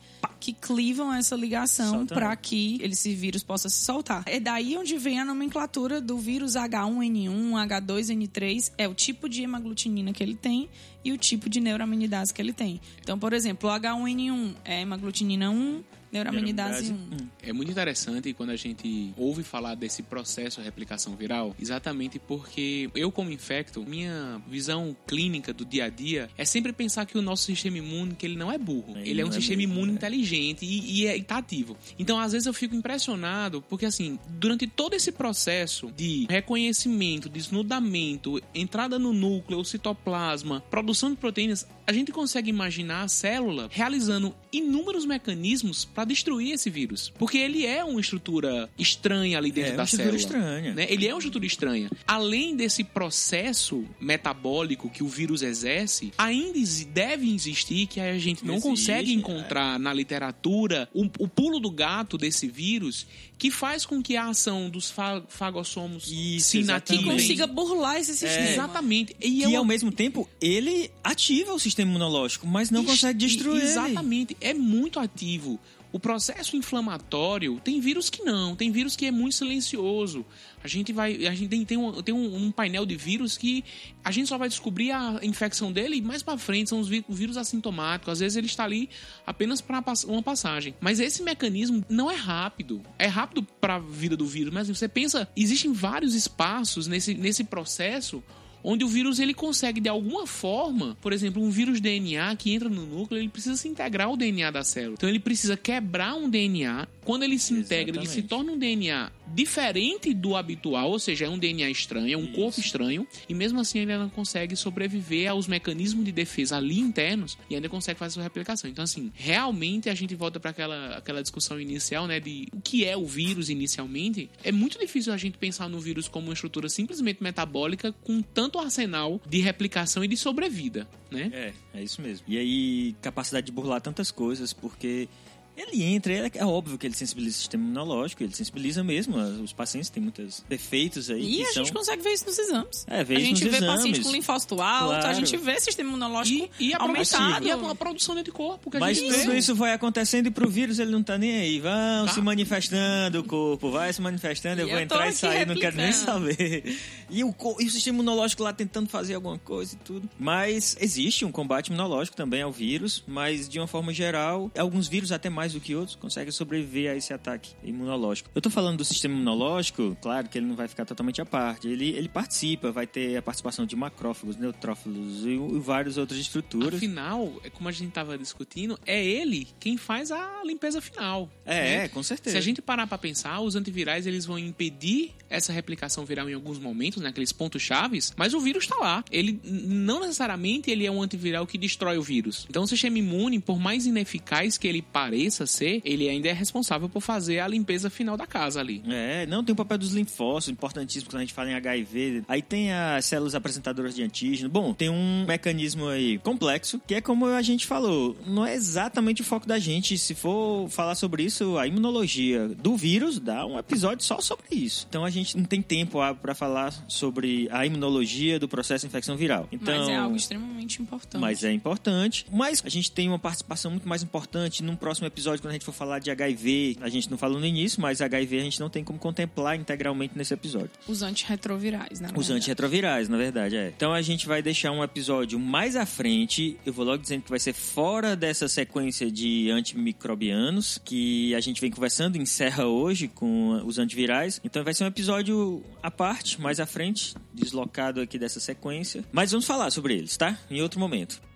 [0.53, 2.39] clivam essa ligação para né?
[2.41, 4.23] que esse vírus possa se soltar.
[4.27, 10.13] É daí onde vem a nomenclatura do vírus H1N1, H2N3, é o tipo de hemaglutinina
[10.13, 10.69] que ele tem
[11.05, 12.81] e o tipo de neuraminidase que ele tem.
[13.01, 15.83] Então, por exemplo, o H1N1 é hemaglutinina 1,
[16.13, 17.29] neuraminidase 1.
[17.43, 22.91] É muito interessante quando a gente ouve falar desse processo de replicação viral, exatamente porque
[22.95, 27.23] eu, como infecto, minha visão clínica do dia a dia é sempre pensar que o
[27.23, 29.75] nosso sistema imune, que ele não é burro, Ele ele, é um é sistema mesmo,
[29.75, 29.95] imune é.
[29.95, 31.77] inteligente e, e é, e tá ativo.
[31.99, 38.41] Então, às vezes eu fico impressionado porque, assim, durante todo esse processo de reconhecimento, desnudamento,
[38.55, 45.05] entrada no núcleo, citoplasma, produção de proteínas, a gente consegue imaginar a célula realizando inúmeros
[45.05, 47.13] mecanismos para destruir esse vírus.
[47.19, 50.39] Porque ele é uma estrutura estranha ali dentro É, da uma estrutura célula.
[50.47, 50.75] estranha.
[50.75, 50.87] né?
[50.89, 51.91] Ele é uma estrutura estranha.
[52.07, 56.59] Além desse processo metabólico que o vírus exerce, ainda
[56.93, 59.15] deve existir, que a gente não Existe, consegue é.
[59.15, 63.07] encontrar na literatura, o, o pulo do gato desse vírus,
[63.41, 67.07] que faz com que a ação dos fa fagossomos Isso, se inativem.
[67.07, 68.51] consiga burlar esse sistema.
[68.51, 69.17] Exatamente.
[69.19, 73.19] E é uma- ao mesmo tempo, ele ativa o sistema imunológico, mas não Ex- consegue
[73.19, 73.71] destruir ele.
[73.71, 74.37] Exatamente.
[74.43, 75.59] É muito ativo.
[75.93, 80.25] O processo inflamatório tem vírus que não, tem vírus que é muito silencioso.
[80.63, 83.65] A gente vai, a gente tem, tem, um, tem um, um painel de vírus que
[84.05, 87.37] a gente só vai descobrir a infecção dele mais pra frente, são os ví- vírus
[87.37, 88.13] assintomáticos.
[88.13, 88.89] Às vezes ele está ali
[89.27, 90.75] apenas para uma passagem.
[90.81, 92.83] Mas esse mecanismo não é rápido.
[92.99, 97.43] É rápido para a vida do vírus, mas você pensa, existem vários espaços nesse, nesse
[97.43, 98.23] processo
[98.63, 102.69] onde o vírus ele consegue de alguma forma, por exemplo, um vírus DNA que entra
[102.69, 104.95] no núcleo, ele precisa se integrar ao DNA da célula.
[104.95, 106.87] Então ele precisa quebrar um DNA.
[107.05, 108.29] Quando ele se integra, ele se Exatamente.
[108.29, 112.33] torna um DNA diferente do habitual, ou seja, é um DNA estranho, é um Isso.
[112.33, 117.39] corpo estranho, e mesmo assim ele não consegue sobreviver aos mecanismos de defesa ali internos
[117.49, 118.69] e ainda consegue fazer sua replicação.
[118.69, 122.85] Então, assim, realmente a gente volta para aquela, aquela discussão inicial, né, de o que
[122.85, 124.31] é o vírus inicialmente.
[124.43, 128.59] É muito difícil a gente pensar no vírus como uma estrutura simplesmente metabólica com tanto
[128.59, 131.31] arsenal de replicação e de sobrevida, né?
[131.33, 132.25] É, é isso mesmo.
[132.29, 135.09] E aí, capacidade de burlar tantas coisas, porque
[135.57, 139.17] ele entra, é, é óbvio que ele sensibiliza o sistema imunológico, ele sensibiliza mesmo.
[139.43, 141.39] Os pacientes têm muitos defeitos aí.
[141.41, 141.55] E a são...
[141.65, 142.85] gente consegue ver isso nos exames.
[142.89, 143.75] É, vê a gente vê exames.
[143.77, 145.15] paciente com linfócito alto, a Claro.
[145.17, 147.47] gente vê sistema imunológico E, e a aumentado.
[147.47, 150.91] e a, a produção de a Mas tudo isso vai acontecendo e pro vírus ele
[150.91, 151.61] não tá nem aí.
[151.61, 152.13] Vão Tá.
[152.13, 155.55] se manifestando o corpo, vai se manifestando, eu E vou eu entrar e sair, não
[155.55, 156.77] quero nem saber.
[157.11, 160.09] E o, e o sistema imunológico lá tentando fazer alguma coisa e tudo.
[160.19, 165.11] Mas existe um combate imunológico também ao vírus, mas de uma forma geral, alguns vírus,
[165.13, 168.31] até mais do que outros, conseguem sobreviver a esse ataque imunológico.
[168.35, 171.69] Eu tô falando do sistema imunológico, claro que ele não vai ficar totalmente à parte.
[171.69, 176.75] Ele, ele participa, vai ter a participação de macrófagos, neutrófilos e, e várias outras estruturas.
[176.75, 181.31] Afinal, é como a gente estava discutindo, é ele quem faz a limpeza final.
[181.45, 181.89] É, né?
[181.89, 182.35] com certeza.
[182.35, 186.35] Se a gente parar para pensar, os antivirais eles vão impedir essa replicação viral em
[186.35, 189.05] alguns momentos, naqueles pontos chaves, mas o vírus está lá.
[189.11, 192.47] Ele não necessariamente ele é um antiviral que destrói o vírus.
[192.49, 196.89] Então o sistema imune, por mais ineficaz que ele pareça ser, ele ainda é responsável
[196.89, 198.83] por fazer a limpeza final da casa ali.
[198.89, 202.25] É, não, tem o papel dos linfócitos, importantíssimo quando a gente fala em HIV.
[202.29, 204.49] Aí tem as células apresentadoras de antígeno.
[204.49, 209.23] Bom, tem um mecanismo aí complexo, que é como a gente falou, não é exatamente
[209.23, 209.97] o foco da gente.
[209.99, 214.87] Se for falar sobre isso, a imunologia do vírus dá um episódio só sobre isso.
[214.89, 219.17] Então a gente não tem tempo para falar sobre a imunologia do processo de infecção
[219.17, 219.49] viral.
[219.53, 221.21] Então, Mas é algo extremamente importante.
[221.21, 222.27] mas é importante.
[222.33, 225.65] Mas a gente tem uma participação muito mais importante num próximo episódio, quando a gente
[225.65, 226.79] for falar de HIV.
[226.81, 230.17] A gente não falou no início, mas HIV a gente não tem como contemplar integralmente
[230.17, 230.71] nesse episódio.
[230.87, 232.09] Os antirretrovirais, né?
[232.09, 232.33] Os verdade.
[232.33, 233.73] antirretrovirais, na verdade, é.
[233.77, 236.57] Então a gente vai deixar um episódio mais à frente.
[236.65, 241.61] Eu vou logo dizendo que vai ser fora dessa sequência de antimicrobianos que a gente
[241.61, 244.41] vem conversando, encerra hoje com os antivirais.
[244.45, 249.05] Então vai ser um episódio à parte, mais à frente, deslocado aqui dessa sequência.
[249.13, 250.39] Mas vamos falar sobre eles, tá?
[250.51, 251.30] Em outro momento.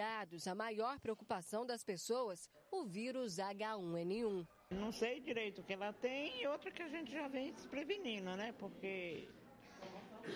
[0.00, 4.46] A maior preocupação das pessoas, o vírus H1N1.
[4.70, 7.66] Não sei direito o que ela tem e outra que a gente já vem se
[7.68, 8.52] prevenindo, né?
[8.58, 9.28] Porque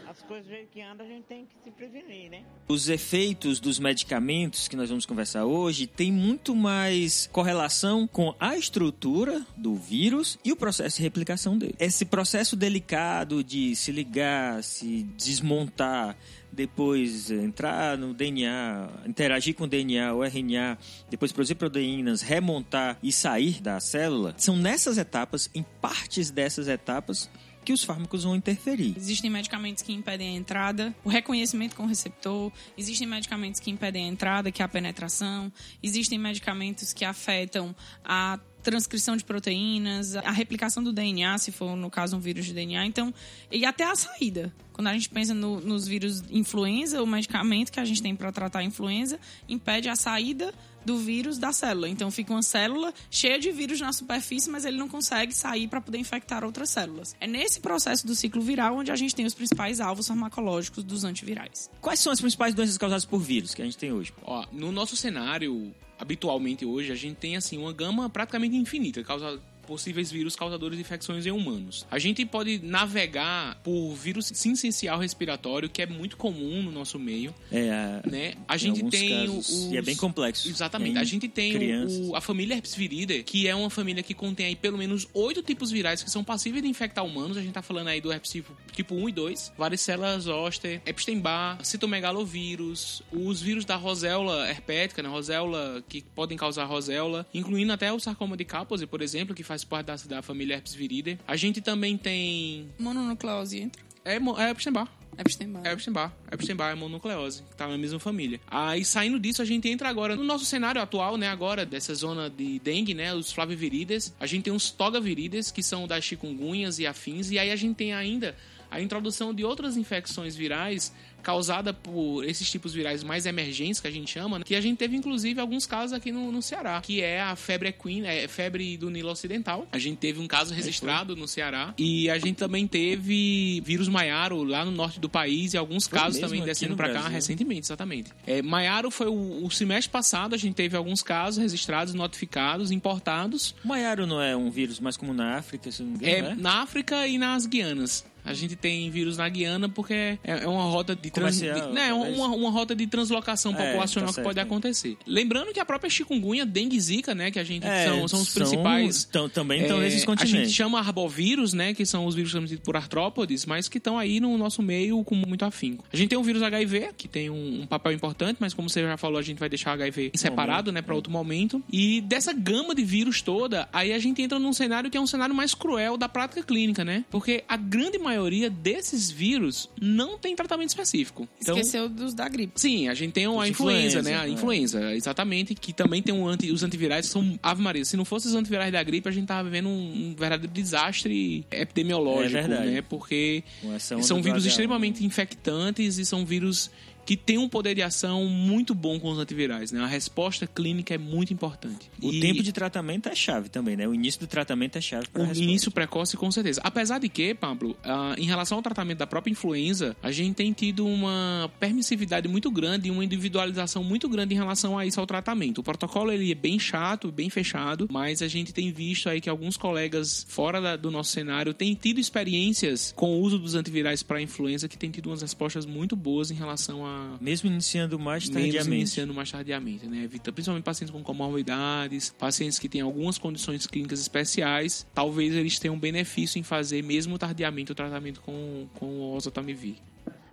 [0.08, 2.42] as coisas do jeito que anda a gente tem que se prevenir, né?
[2.68, 8.56] Os efeitos dos medicamentos que nós vamos conversar hoje tem muito mais correlação com a
[8.56, 11.74] estrutura do vírus e o processo de replicação dele.
[11.78, 16.16] Esse processo delicado de se ligar, se desmontar,
[16.52, 23.12] depois entrar no DNA, interagir com o DNA, o RNA, depois produzir proteínas, remontar e
[23.12, 27.30] sair da célula, são nessas etapas, em partes dessas etapas,
[27.64, 28.94] que os fármacos vão interferir.
[28.96, 32.50] Existem medicamentos que impedem a entrada, o reconhecimento com o receptor.
[32.76, 35.52] Existem medicamentos que impedem a entrada, que é a penetração.
[35.82, 41.90] Existem medicamentos que afetam a transcrição de proteínas, a replicação do DNA, se for no
[41.90, 42.84] caso um vírus de DNA.
[42.86, 43.12] Então,
[43.50, 44.52] e até a saída.
[44.72, 48.30] Quando a gente pensa no- nos vírus influenza, o medicamento que a gente tem para
[48.32, 49.18] tratar a influenza
[49.48, 50.52] impede a saída
[50.84, 51.88] do vírus da célula.
[51.88, 55.80] Então fica uma célula cheia de vírus na superfície, mas ele não consegue sair para
[55.80, 57.14] poder infectar outras células.
[57.20, 61.04] É nesse processo do ciclo viral onde a gente tem os principais alvos farmacológicos dos
[61.04, 61.70] antivirais.
[61.80, 64.12] Quais são as principais doenças causadas por vírus que a gente tem hoje?
[64.22, 69.06] Ó, no nosso cenário, habitualmente hoje, a gente tem assim uma gama praticamente infinita de
[69.06, 69.40] causa
[69.70, 71.86] possíveis vírus causadores de infecções em humanos.
[71.88, 77.32] A gente pode navegar por vírus sincicial respiratório, que é muito comum no nosso meio,
[77.52, 78.34] É, a- né?
[78.48, 79.72] A gente tem casos, os...
[79.72, 80.48] E é bem complexo.
[80.48, 80.98] Exatamente.
[80.98, 81.54] A gente tem
[81.86, 85.40] o- a família Herpes viridae, que é uma família que contém aí pelo menos oito
[85.40, 87.36] tipos virais que são passíveis de infectar humanos.
[87.36, 91.58] A gente tá falando aí do herpes tipo, tipo 1 e 2, varicela zoster, Epstein-Barr,
[91.64, 95.08] citomegalovírus, os vírus da roséola herpética, né?
[95.08, 99.59] Roséola que podem causar roséola, incluindo até o sarcoma de Kaposi, por exemplo, que faz
[99.64, 101.18] parte da, da família Herpes viridae.
[101.26, 103.82] A gente também tem Mononucleose entra.
[104.04, 104.88] é, é Epstein-Barr.
[105.18, 105.66] Epstein-Barr.
[105.66, 106.12] É Epstein-Barr.
[106.32, 108.40] Epstein-Barr é mononucleose, que tá na mesma família.
[108.46, 111.28] Aí, saindo disso, a gente entra agora no nosso cenário atual, né?
[111.28, 113.12] Agora, dessa zona de dengue, né?
[113.12, 114.14] Os flavivirides.
[114.18, 117.30] A gente tem os togavirides, que são das chikungunhas e afins.
[117.30, 118.34] E aí a gente tem ainda
[118.70, 123.90] a introdução de outras infecções virais causada por esses tipos virais mais emergentes que a
[123.90, 124.44] gente chama, né?
[124.44, 127.68] que a gente teve inclusive alguns casos aqui no, no Ceará, que é a febre
[127.68, 129.66] equina, é febre do Nilo Ocidental.
[129.72, 134.42] A gente teve um caso registrado no Ceará e a gente também teve vírus Maiaro
[134.42, 138.10] lá no norte do país e alguns Foi casos também descendo para cá recentemente, exatamente.
[138.26, 143.54] É, Maiaro foi o, o semestre passado, a gente teve alguns casos registrados, notificados, importados.
[143.64, 146.36] Maiaro não é um vírus mais comum na África, se não me engano, É, né?
[146.38, 148.04] na África e nas Guianas.
[148.24, 151.88] A gente tem vírus na Guiana porque é, é uma rota de, trans, de né,
[151.90, 152.16] talvez.
[152.16, 154.96] uma, uma rota de translocação É, populacional tá que pode acontecer.
[155.06, 158.32] Lembrando que a própria chikungunya, dengue zika, né, que a gente É, são, são os
[158.32, 160.46] principais tão- também estão é, nesses A continentes.
[160.48, 164.20] gente chama arbovírus, né, que são os vírus transmitidos por artrópodes, mas que estão aí
[164.20, 165.84] no nosso meio com muito afinco.
[165.92, 168.82] A gente tem o vírus HIV, que tem um, um papel importante, mas como você
[168.82, 171.62] já falou, a gente vai deixar o HIV separado, né, para outro momento.
[171.72, 175.06] E dessa gama de vírus toda, aí a gente entra num cenário que é um
[175.06, 177.04] cenário mais cruel da prática clínica, né?
[177.10, 178.09] Porque a grande maioria
[178.50, 181.28] desses vírus não tem tratamento específico.
[181.40, 182.52] Então, Esqueceu dos da gripe.
[182.56, 184.16] Sim, a gente tem a influenza, influenza, né?
[184.16, 184.30] A é.
[184.30, 187.84] influenza, exatamente, que também tem um anti, os antivirais que são Ave Maria.
[187.84, 191.44] Se não fossem os antivirais da gripe, a gente tava vivendo um, um verdadeiro desastre
[191.50, 192.70] epidemiológico, É verdade.
[192.70, 192.82] né?
[192.82, 193.42] Porque
[193.78, 194.48] são vírus H1N1.
[194.48, 196.70] extremamente infectantes e são vírus
[197.04, 199.80] que têm um poder de ação muito bom com os antivirais, né?
[199.82, 201.90] A resposta clínica é muito importante.
[202.02, 203.88] O E- tempo de tratamento é chave também, né?
[203.88, 206.60] O início do tratamento é chave para o início precoce, com certeza.
[206.62, 210.52] Apesar de que, Pablo, ah, em relação ao tratamento da própria influenza, a gente tem
[210.52, 215.06] tido uma permissividade muito grande e uma individualização muito grande em relação a isso ao
[215.06, 215.58] tratamento.
[215.58, 219.28] O protocolo ele é bem chato, bem fechado, mas a gente tem visto aí que
[219.30, 224.02] alguns colegas fora da- do nosso cenário têm tido experiências com o uso dos antivirais
[224.02, 226.89] para a influenza que têm tido umas respostas muito boas em relação a
[227.20, 228.76] Mesmo iniciando mais mesmo tardiamente.
[228.76, 230.04] iniciando mais tardiamente, né?
[230.04, 235.78] Evita- Principalmente pacientes com comorbidades, pacientes que têm algumas condições clínicas especiais, talvez eles tenham
[235.78, 239.76] benefício em fazer mesmo tardiamente o tratamento com, com o oseltamivir.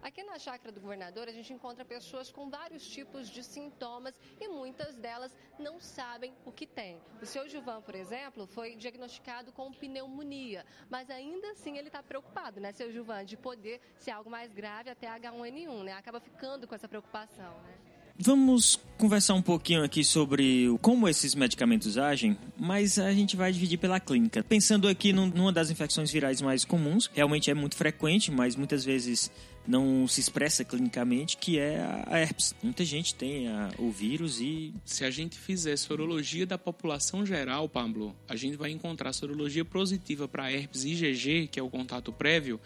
[0.08, 4.48] Aqui na chácara do governador, a gente encontra pessoas com vários tipos de sintomas e
[4.48, 6.98] muitas delas não sabem o que tem.
[7.22, 12.62] O seu Gilvan, por exemplo, foi diagnosticado com pneumonia, mas ainda assim ele está preocupado,
[12.62, 15.92] né, seu Gilvan, de poder ser algo mais grave até H1N1, né?
[15.92, 17.74] Acaba ficando com essa preocupação, né?
[18.20, 23.78] Vamos conversar um pouquinho aqui sobre como esses medicamentos agem, mas a gente vai dividir
[23.78, 24.44] pela clínica.
[24.44, 28.84] Pensando aqui num- numa das infecções virais mais comuns, realmente é muito frequente, mas muitas
[28.84, 29.32] vezes
[29.68, 32.56] não se expressa clinicamente, que é a herpes.
[32.64, 37.68] Muita gente tem a- o vírus e Se a gente fizer sorologia da população geral,
[37.68, 42.60] Pablo, a gente vai encontrar sorologia positiva para herpes IgG, que é o contato prévio,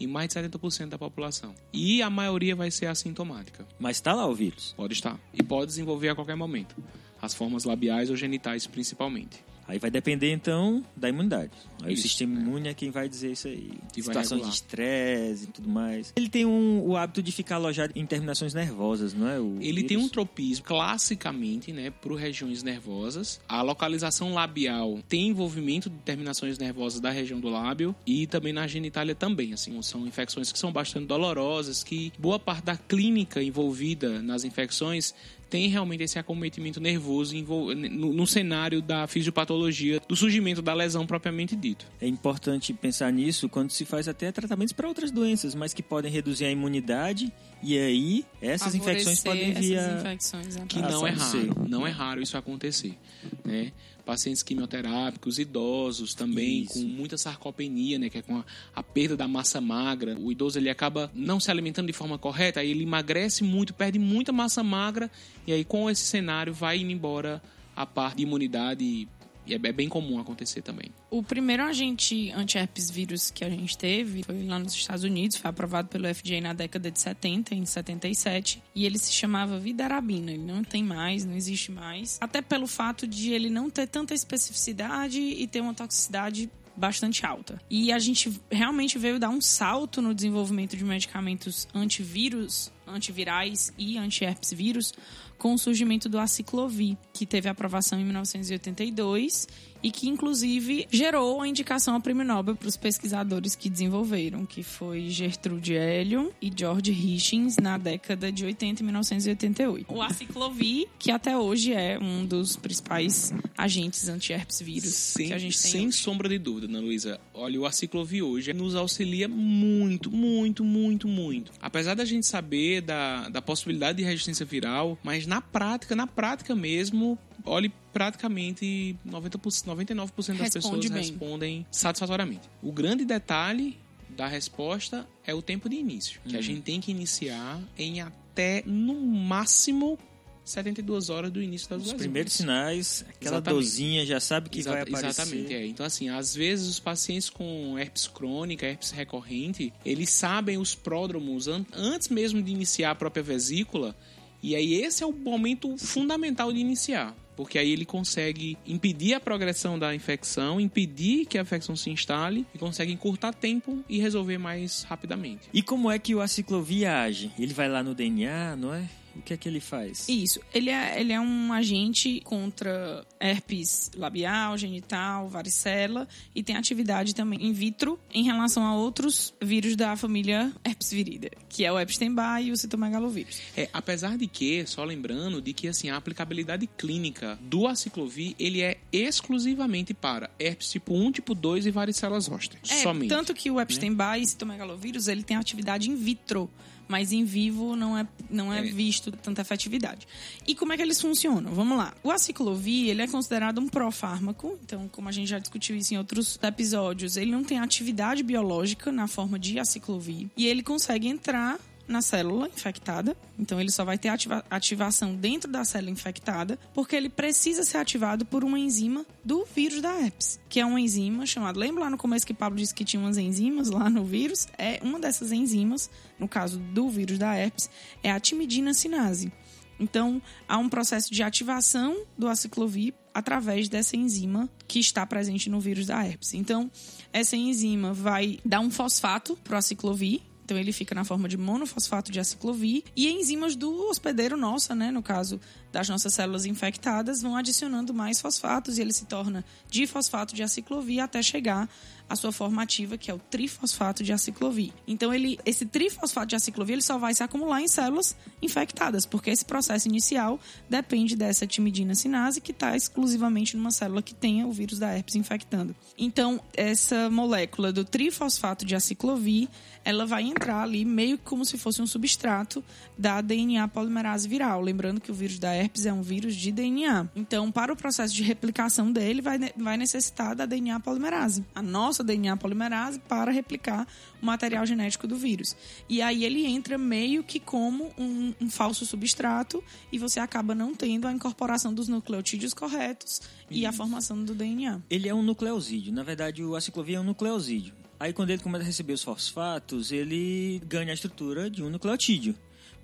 [0.00, 1.54] em mais de 70% da população.
[1.72, 3.66] E a maioria vai ser assintomática.
[3.78, 4.74] mas está lá o vírus.
[4.76, 5.18] Pode estar.
[5.32, 6.74] E pode desenvolver a qualquer momento.
[7.20, 9.42] As formas labiais ou genitais, principalmente.
[9.68, 11.52] Aí vai depender então da imunidade.
[11.82, 12.42] Aí Isso, o sistema é.
[12.42, 13.70] imune é quem vai dizer isso aí.
[13.96, 16.10] E vai Situação de estresse e tudo mais.
[16.16, 19.38] Ele tem um- o hábito de ficar alojado em terminações nervosas, não é?
[19.38, 19.88] O Ele vírus?
[19.88, 23.40] tem um tropismo, classicamente, né, por regiões nervosas.
[23.48, 28.66] A localização labial tem envolvimento de terminações nervosas da região do lábio e também na
[28.66, 29.52] genitália também.
[29.52, 35.14] Assim, são infecções que são bastante dolorosas, que boa parte da clínica envolvida nas infecções
[35.48, 41.86] tem realmente esse acometimento nervoso no cenário da fisiopatologia, do surgimento da lesão propriamente dito.
[42.00, 46.10] É importante pensar nisso quando se faz até tratamentos para outras doenças, mas que podem
[46.10, 47.32] reduzir a imunidade
[47.62, 49.98] e aí essas infecções podem Favorecer vir essas a...
[50.00, 50.64] infecções, né?
[50.68, 52.96] que não é raro, não é raro isso acontecer,
[53.44, 53.72] né?
[54.04, 56.72] Pacientes quimioterápicos, idosos também Isso.
[56.72, 58.44] com muita sarcopenia, né, que é com a,
[58.74, 60.16] a perda da massa magra.
[60.18, 63.98] O idoso ele acaba não se alimentando de forma correta, aí ele emagrece muito, perde
[63.98, 65.10] muita massa magra
[65.46, 67.42] e aí com esse cenário vai indo embora
[67.76, 69.06] a parte de imunidade
[69.48, 70.90] e é, é bem comum acontecer também.
[71.10, 75.50] O primeiro agente anti-herpes vírus que a gente teve foi lá nos Estados Unidos, foi
[75.50, 80.32] aprovado pelo FDA na década de 70, em 77, e ele se chamava Vidarabina.
[80.32, 82.18] Ele não tem mais, não existe mais.
[82.20, 87.60] Até pelo fato de ele não ter tanta especificidade e ter uma toxicidade bastante alta.
[87.68, 93.98] E a gente realmente veio dar um salto no desenvolvimento de medicamentos antivírus, antivirais e
[93.98, 94.92] anti-herpes vírus
[95.38, 99.46] com o surgimento do aciclovir, que teve aprovação em 1982
[99.82, 104.62] e que inclusive gerou a indicação ao prêmio Nobel para os pesquisadores que desenvolveram, que
[104.62, 109.94] foi Gertrude Helion e George Hitchens na década de 80 e 1988.
[109.94, 115.38] O aciclovir, que até hoje é um dos principais agentes anti-herpes vírus Sem, que a
[115.38, 115.96] gente tem sem hoje.
[115.98, 117.20] sombra de dúvida, Ana Luísa.
[117.34, 121.52] Olha, o aciclovir hoje nos auxilia muito, muito, muito, muito.
[121.60, 126.54] Apesar da gente saber da, da possibilidade de resistência viral, mas na prática, na prática
[126.54, 127.18] mesmo,
[127.48, 130.92] olhe, praticamente 90%, 99% das Responde pessoas bem.
[131.02, 132.48] respondem satisfatoriamente.
[132.62, 133.78] O grande detalhe
[134.10, 136.42] da resposta é o tempo de início, que a Hum.
[136.42, 139.98] gente tem que iniciar em até, no máximo,
[140.44, 143.60] 72 horas do início das Os primeiros sinais, aquela Exatamente.
[143.62, 145.22] dorzinha já sabe que vai Exata- aparecer.
[145.22, 145.66] Exatamente, é.
[145.66, 151.48] Então, assim, às vezes os pacientes com herpes crônica, herpes recorrente, eles sabem os pródromos
[151.48, 153.94] an- antes mesmo de iniciar a própria vesícula,
[154.42, 157.14] e aí esse é o momento fundamental de iniciar.
[157.38, 162.44] Porque aí ele consegue impedir a progressão da infecção, impedir que a infecção se instale
[162.52, 165.48] e consegue encurtar tempo e resolver mais rapidamente.
[165.54, 167.30] E como é que o aciclovir age?
[167.38, 168.88] Ele vai lá no DNA, não é?
[169.18, 170.08] O que é que ele faz?
[170.08, 170.40] Isso.
[170.54, 177.44] Ele é, ele é um agente contra herpes labial, genital, varicela e tem atividade também
[177.44, 182.42] in vitro em relação a outros vírus da família herpes virida, que é o Epstein-Barr
[182.42, 183.40] e o citomegalovírus.
[183.56, 188.62] É, apesar de que, só lembrando, de que assim, a aplicabilidade clínica do aciclovir, ele
[188.62, 192.58] é exclusivamente para herpes tipo 1, tipo 2 e varicela zoster.
[192.68, 193.08] É, somente.
[193.08, 196.48] tanto que o Epstein-Barr e citomegalovírus, ele tem atividade in vitro,
[196.88, 198.62] mas em vivo não é, não é, É.
[198.62, 200.08] visto tanta efetividade.
[200.46, 201.52] E como é que eles funcionam?
[201.52, 201.94] Vamos lá.
[202.02, 205.98] O aciclovir, ele é considerado um profármaco, então, como a gente já discutiu isso em
[205.98, 211.58] outros episódios, ele não tem atividade biológica na forma de aciclovir, e ele consegue entrar
[211.88, 213.16] na célula infectada.
[213.38, 217.78] Então, ele só vai ter ativa- ativação dentro da célula infectada, porque ele precisa ser
[217.78, 221.58] ativado por uma enzima do vírus da herpes, que é uma enzima chamada.
[221.58, 224.46] Lembra lá no começo que Pablo disse que tinha umas enzimas lá no vírus?
[224.58, 227.70] É uma dessas enzimas, no caso do vírus da herpes,
[228.02, 229.32] é a timidina sinase.
[229.80, 235.60] Então, há um processo de ativação do aciclovir através dessa enzima que está presente no
[235.60, 236.34] vírus da herpes.
[236.34, 236.70] Então,
[237.12, 241.36] essa enzima vai dar um fosfato para o aciclovir, então ele fica na forma de
[241.36, 245.38] monofosfato de aciclovir e enzimas do hospedeiro nossa, né, no caso
[245.70, 251.00] das nossas células infectadas, vão adicionando mais fosfatos e ele se torna difosfato de aciclovir
[251.00, 251.68] até chegar
[252.08, 254.72] à sua forma ativa, que é o trifosfato de aciclovir.
[254.86, 259.30] Então ele esse trifosfato de aciclovir ele só vai se acumular em células infectadas, porque
[259.30, 264.52] esse processo inicial depende dessa timidina sinase que está exclusivamente numa célula que tenha o
[264.52, 265.74] vírus da herpes infectando.
[265.96, 269.48] Então, essa molécula do trifosfato de aciclovir,
[269.84, 272.62] ela vai entrar ali meio como se fosse um substrato
[272.96, 274.60] da DNA polimerase viral.
[274.60, 277.08] Lembrando que o vírus da herpes é um vírus de DNA.
[277.16, 281.44] Então, para o processo de replicação dele, vai, vai necessitar da DNA polimerase.
[281.54, 283.86] A nossa DNA polimerase para replicar
[284.20, 285.56] o material genético do vírus.
[285.88, 290.74] E aí ele entra meio que como um, um falso substrato e você acaba não
[290.74, 293.20] tendo a incorporação dos nucleotídeos corretos
[293.50, 294.80] e a formação do DNA.
[294.90, 295.92] Ele é um nucleosídeo.
[295.92, 297.74] Na verdade, o aciclovir é um nucleosídeo.
[298.00, 302.34] Aí, quando ele começa a receber os fosfatos, ele ganha a estrutura de um nucleotídeo.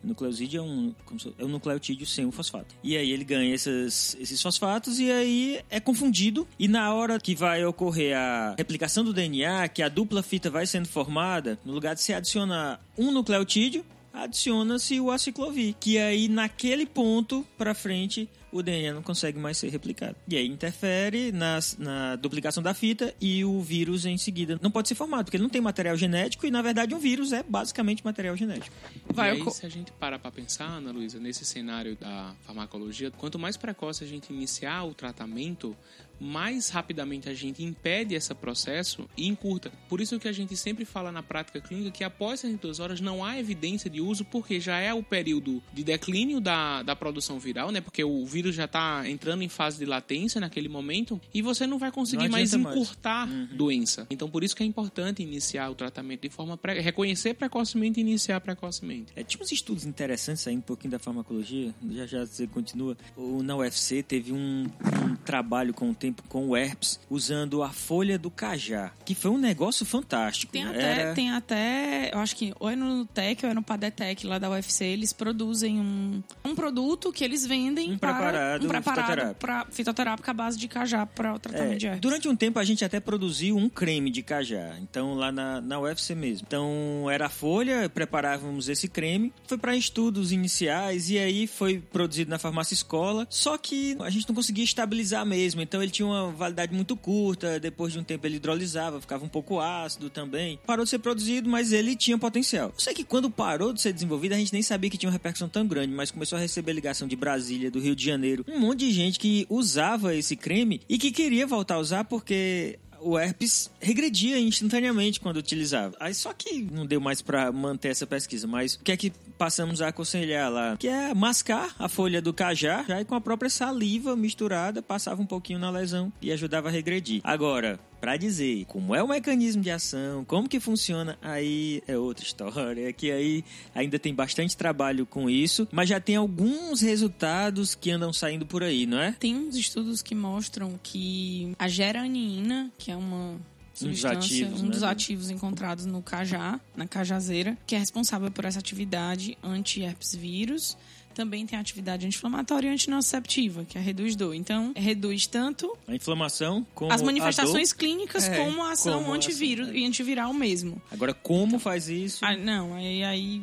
[0.05, 0.95] Nucleosídeo é um,
[1.39, 2.75] é um nucleotídeo sem o fosfato.
[2.83, 6.47] E aí ele ganha esses, esses fosfatos e aí é confundido.
[6.59, 10.67] E na hora que vai ocorrer a replicação do DNA, que a dupla fita vai
[10.67, 15.75] sendo formada, no lugar de se adicionar um nucleotídeo, adiciona-se o aciclovir.
[15.81, 20.15] Que aí, naquele ponto pra frente, o DNA não consegue mais ser replicado.
[20.29, 24.89] E aí interfere nas- na duplicação da fita e o vírus em seguida não pode
[24.89, 28.05] ser formado, porque ele não tem material genético e, na verdade, um vírus é basicamente
[28.05, 28.75] material genético.
[29.13, 33.11] Vai e aí, se a gente para para pensar, Ana Luísa, nesse cenário da farmacologia,
[33.11, 35.77] quanto mais precoce a gente iniciar o tratamento,
[36.21, 39.73] mais rapidamente a gente impede esse processo e encurta.
[39.89, 43.25] Por isso que a gente sempre fala na prática clínica que após 72 horas não
[43.25, 47.71] há evidência de uso, porque já é o período de declínio da, da produção viral,
[47.71, 47.81] né?
[47.81, 51.79] Porque o vírus já está entrando em fase de latência naquele momento e você não
[51.79, 52.81] vai conseguir Não mais adianta mais.
[52.81, 54.07] encurtar doença.
[54.11, 56.81] Então, por isso que é importante iniciar o tratamento de forma pre...
[56.81, 59.13] reconhecer precocemente e iniciar precocemente.
[59.17, 62.97] É, tinha uns estudos interessantes saindo um pouquinho da farmacologia, já já você continua.
[63.43, 68.19] Na UFC teve um, um trabalho com o tempo com o herpes, usando a folha
[68.19, 70.53] do cajá, que foi um negócio fantástico.
[70.53, 70.71] Tem né?
[70.71, 74.27] até, Era- tem até, eu acho que ou é no Tec ou é no Padetec
[74.27, 78.69] lá da UFC, eles produzem um, um produto que eles vendem Um para preparado um
[78.69, 79.41] preparado fitoterápico.
[79.41, 82.01] para fitoterápica à base de cajá para o tratamento É, de herpes.
[82.01, 85.81] durante um tempo a gente até produziu um creme de cajá, então lá na, na
[85.81, 86.45] UFC mesmo.
[86.47, 92.31] Então era a folha, preparávamos esse creme, foi para estudos iniciais e aí foi produzido
[92.31, 93.27] na farmácia escola.
[93.31, 97.59] Só que a gente não conseguia estabilizar mesmo, então ele tinha uma validade muito curta.
[97.61, 100.59] Depois de um tempo ele hidrolisava, ficava um pouco ácido também.
[100.67, 102.69] Parou de ser produzido, mas ele tinha potencial.
[102.69, 105.13] Eu sei que quando parou de ser desenvolvido a gente nem sabia que tinha uma
[105.13, 108.59] repercussão tão grande, mas começou a receber ligação de Brasília, do Rio de Janeiro, um
[108.59, 113.19] monte de gente que usava esse creme e que queria voltar a usar porque o
[113.19, 115.95] herpes regredia instantaneamente quando utilizava.
[116.01, 119.13] Aí só que não deu mais pra manter essa pesquisa, mas o que é que
[119.37, 120.77] passamos a aconselhar lá?
[120.77, 125.21] Que é mascar a folha do cajá, já e com a própria saliva misturada, passava
[125.21, 127.21] um pouquinho na lesão e ajudava a regredir.
[127.23, 132.23] Agora, Pra dizer como é o mecanismo de ação, como que funciona, aí é outra
[132.23, 132.93] história.
[132.93, 133.43] Que aí
[133.75, 138.63] ainda tem bastante trabalho com isso, mas já tem alguns resultados que andam saindo por
[138.63, 139.13] aí, não é?
[139.13, 143.41] Tem uns estudos que mostram que a geranina, que é uma
[143.73, 144.71] substância, ativos, um né?
[144.71, 150.77] dos ativos encontrados no cajá, na cajazeira, que é responsável por essa atividade anti-herpes vírus.
[151.15, 154.35] Também tem a atividade anti-inflamatória e antinociceptiva, que é reduz dor.
[154.35, 157.79] Então, reduz tanto A inflamação como as a manifestações dor.
[157.79, 160.81] cliclínicas É, como a ação como a antivírus e antiviral mesmo.
[160.91, 162.25] Agora, como faz isso?
[162.25, 163.43] Ah, não, aí, aí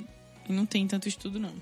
[0.49, 1.53] não tem tanto estudo, não.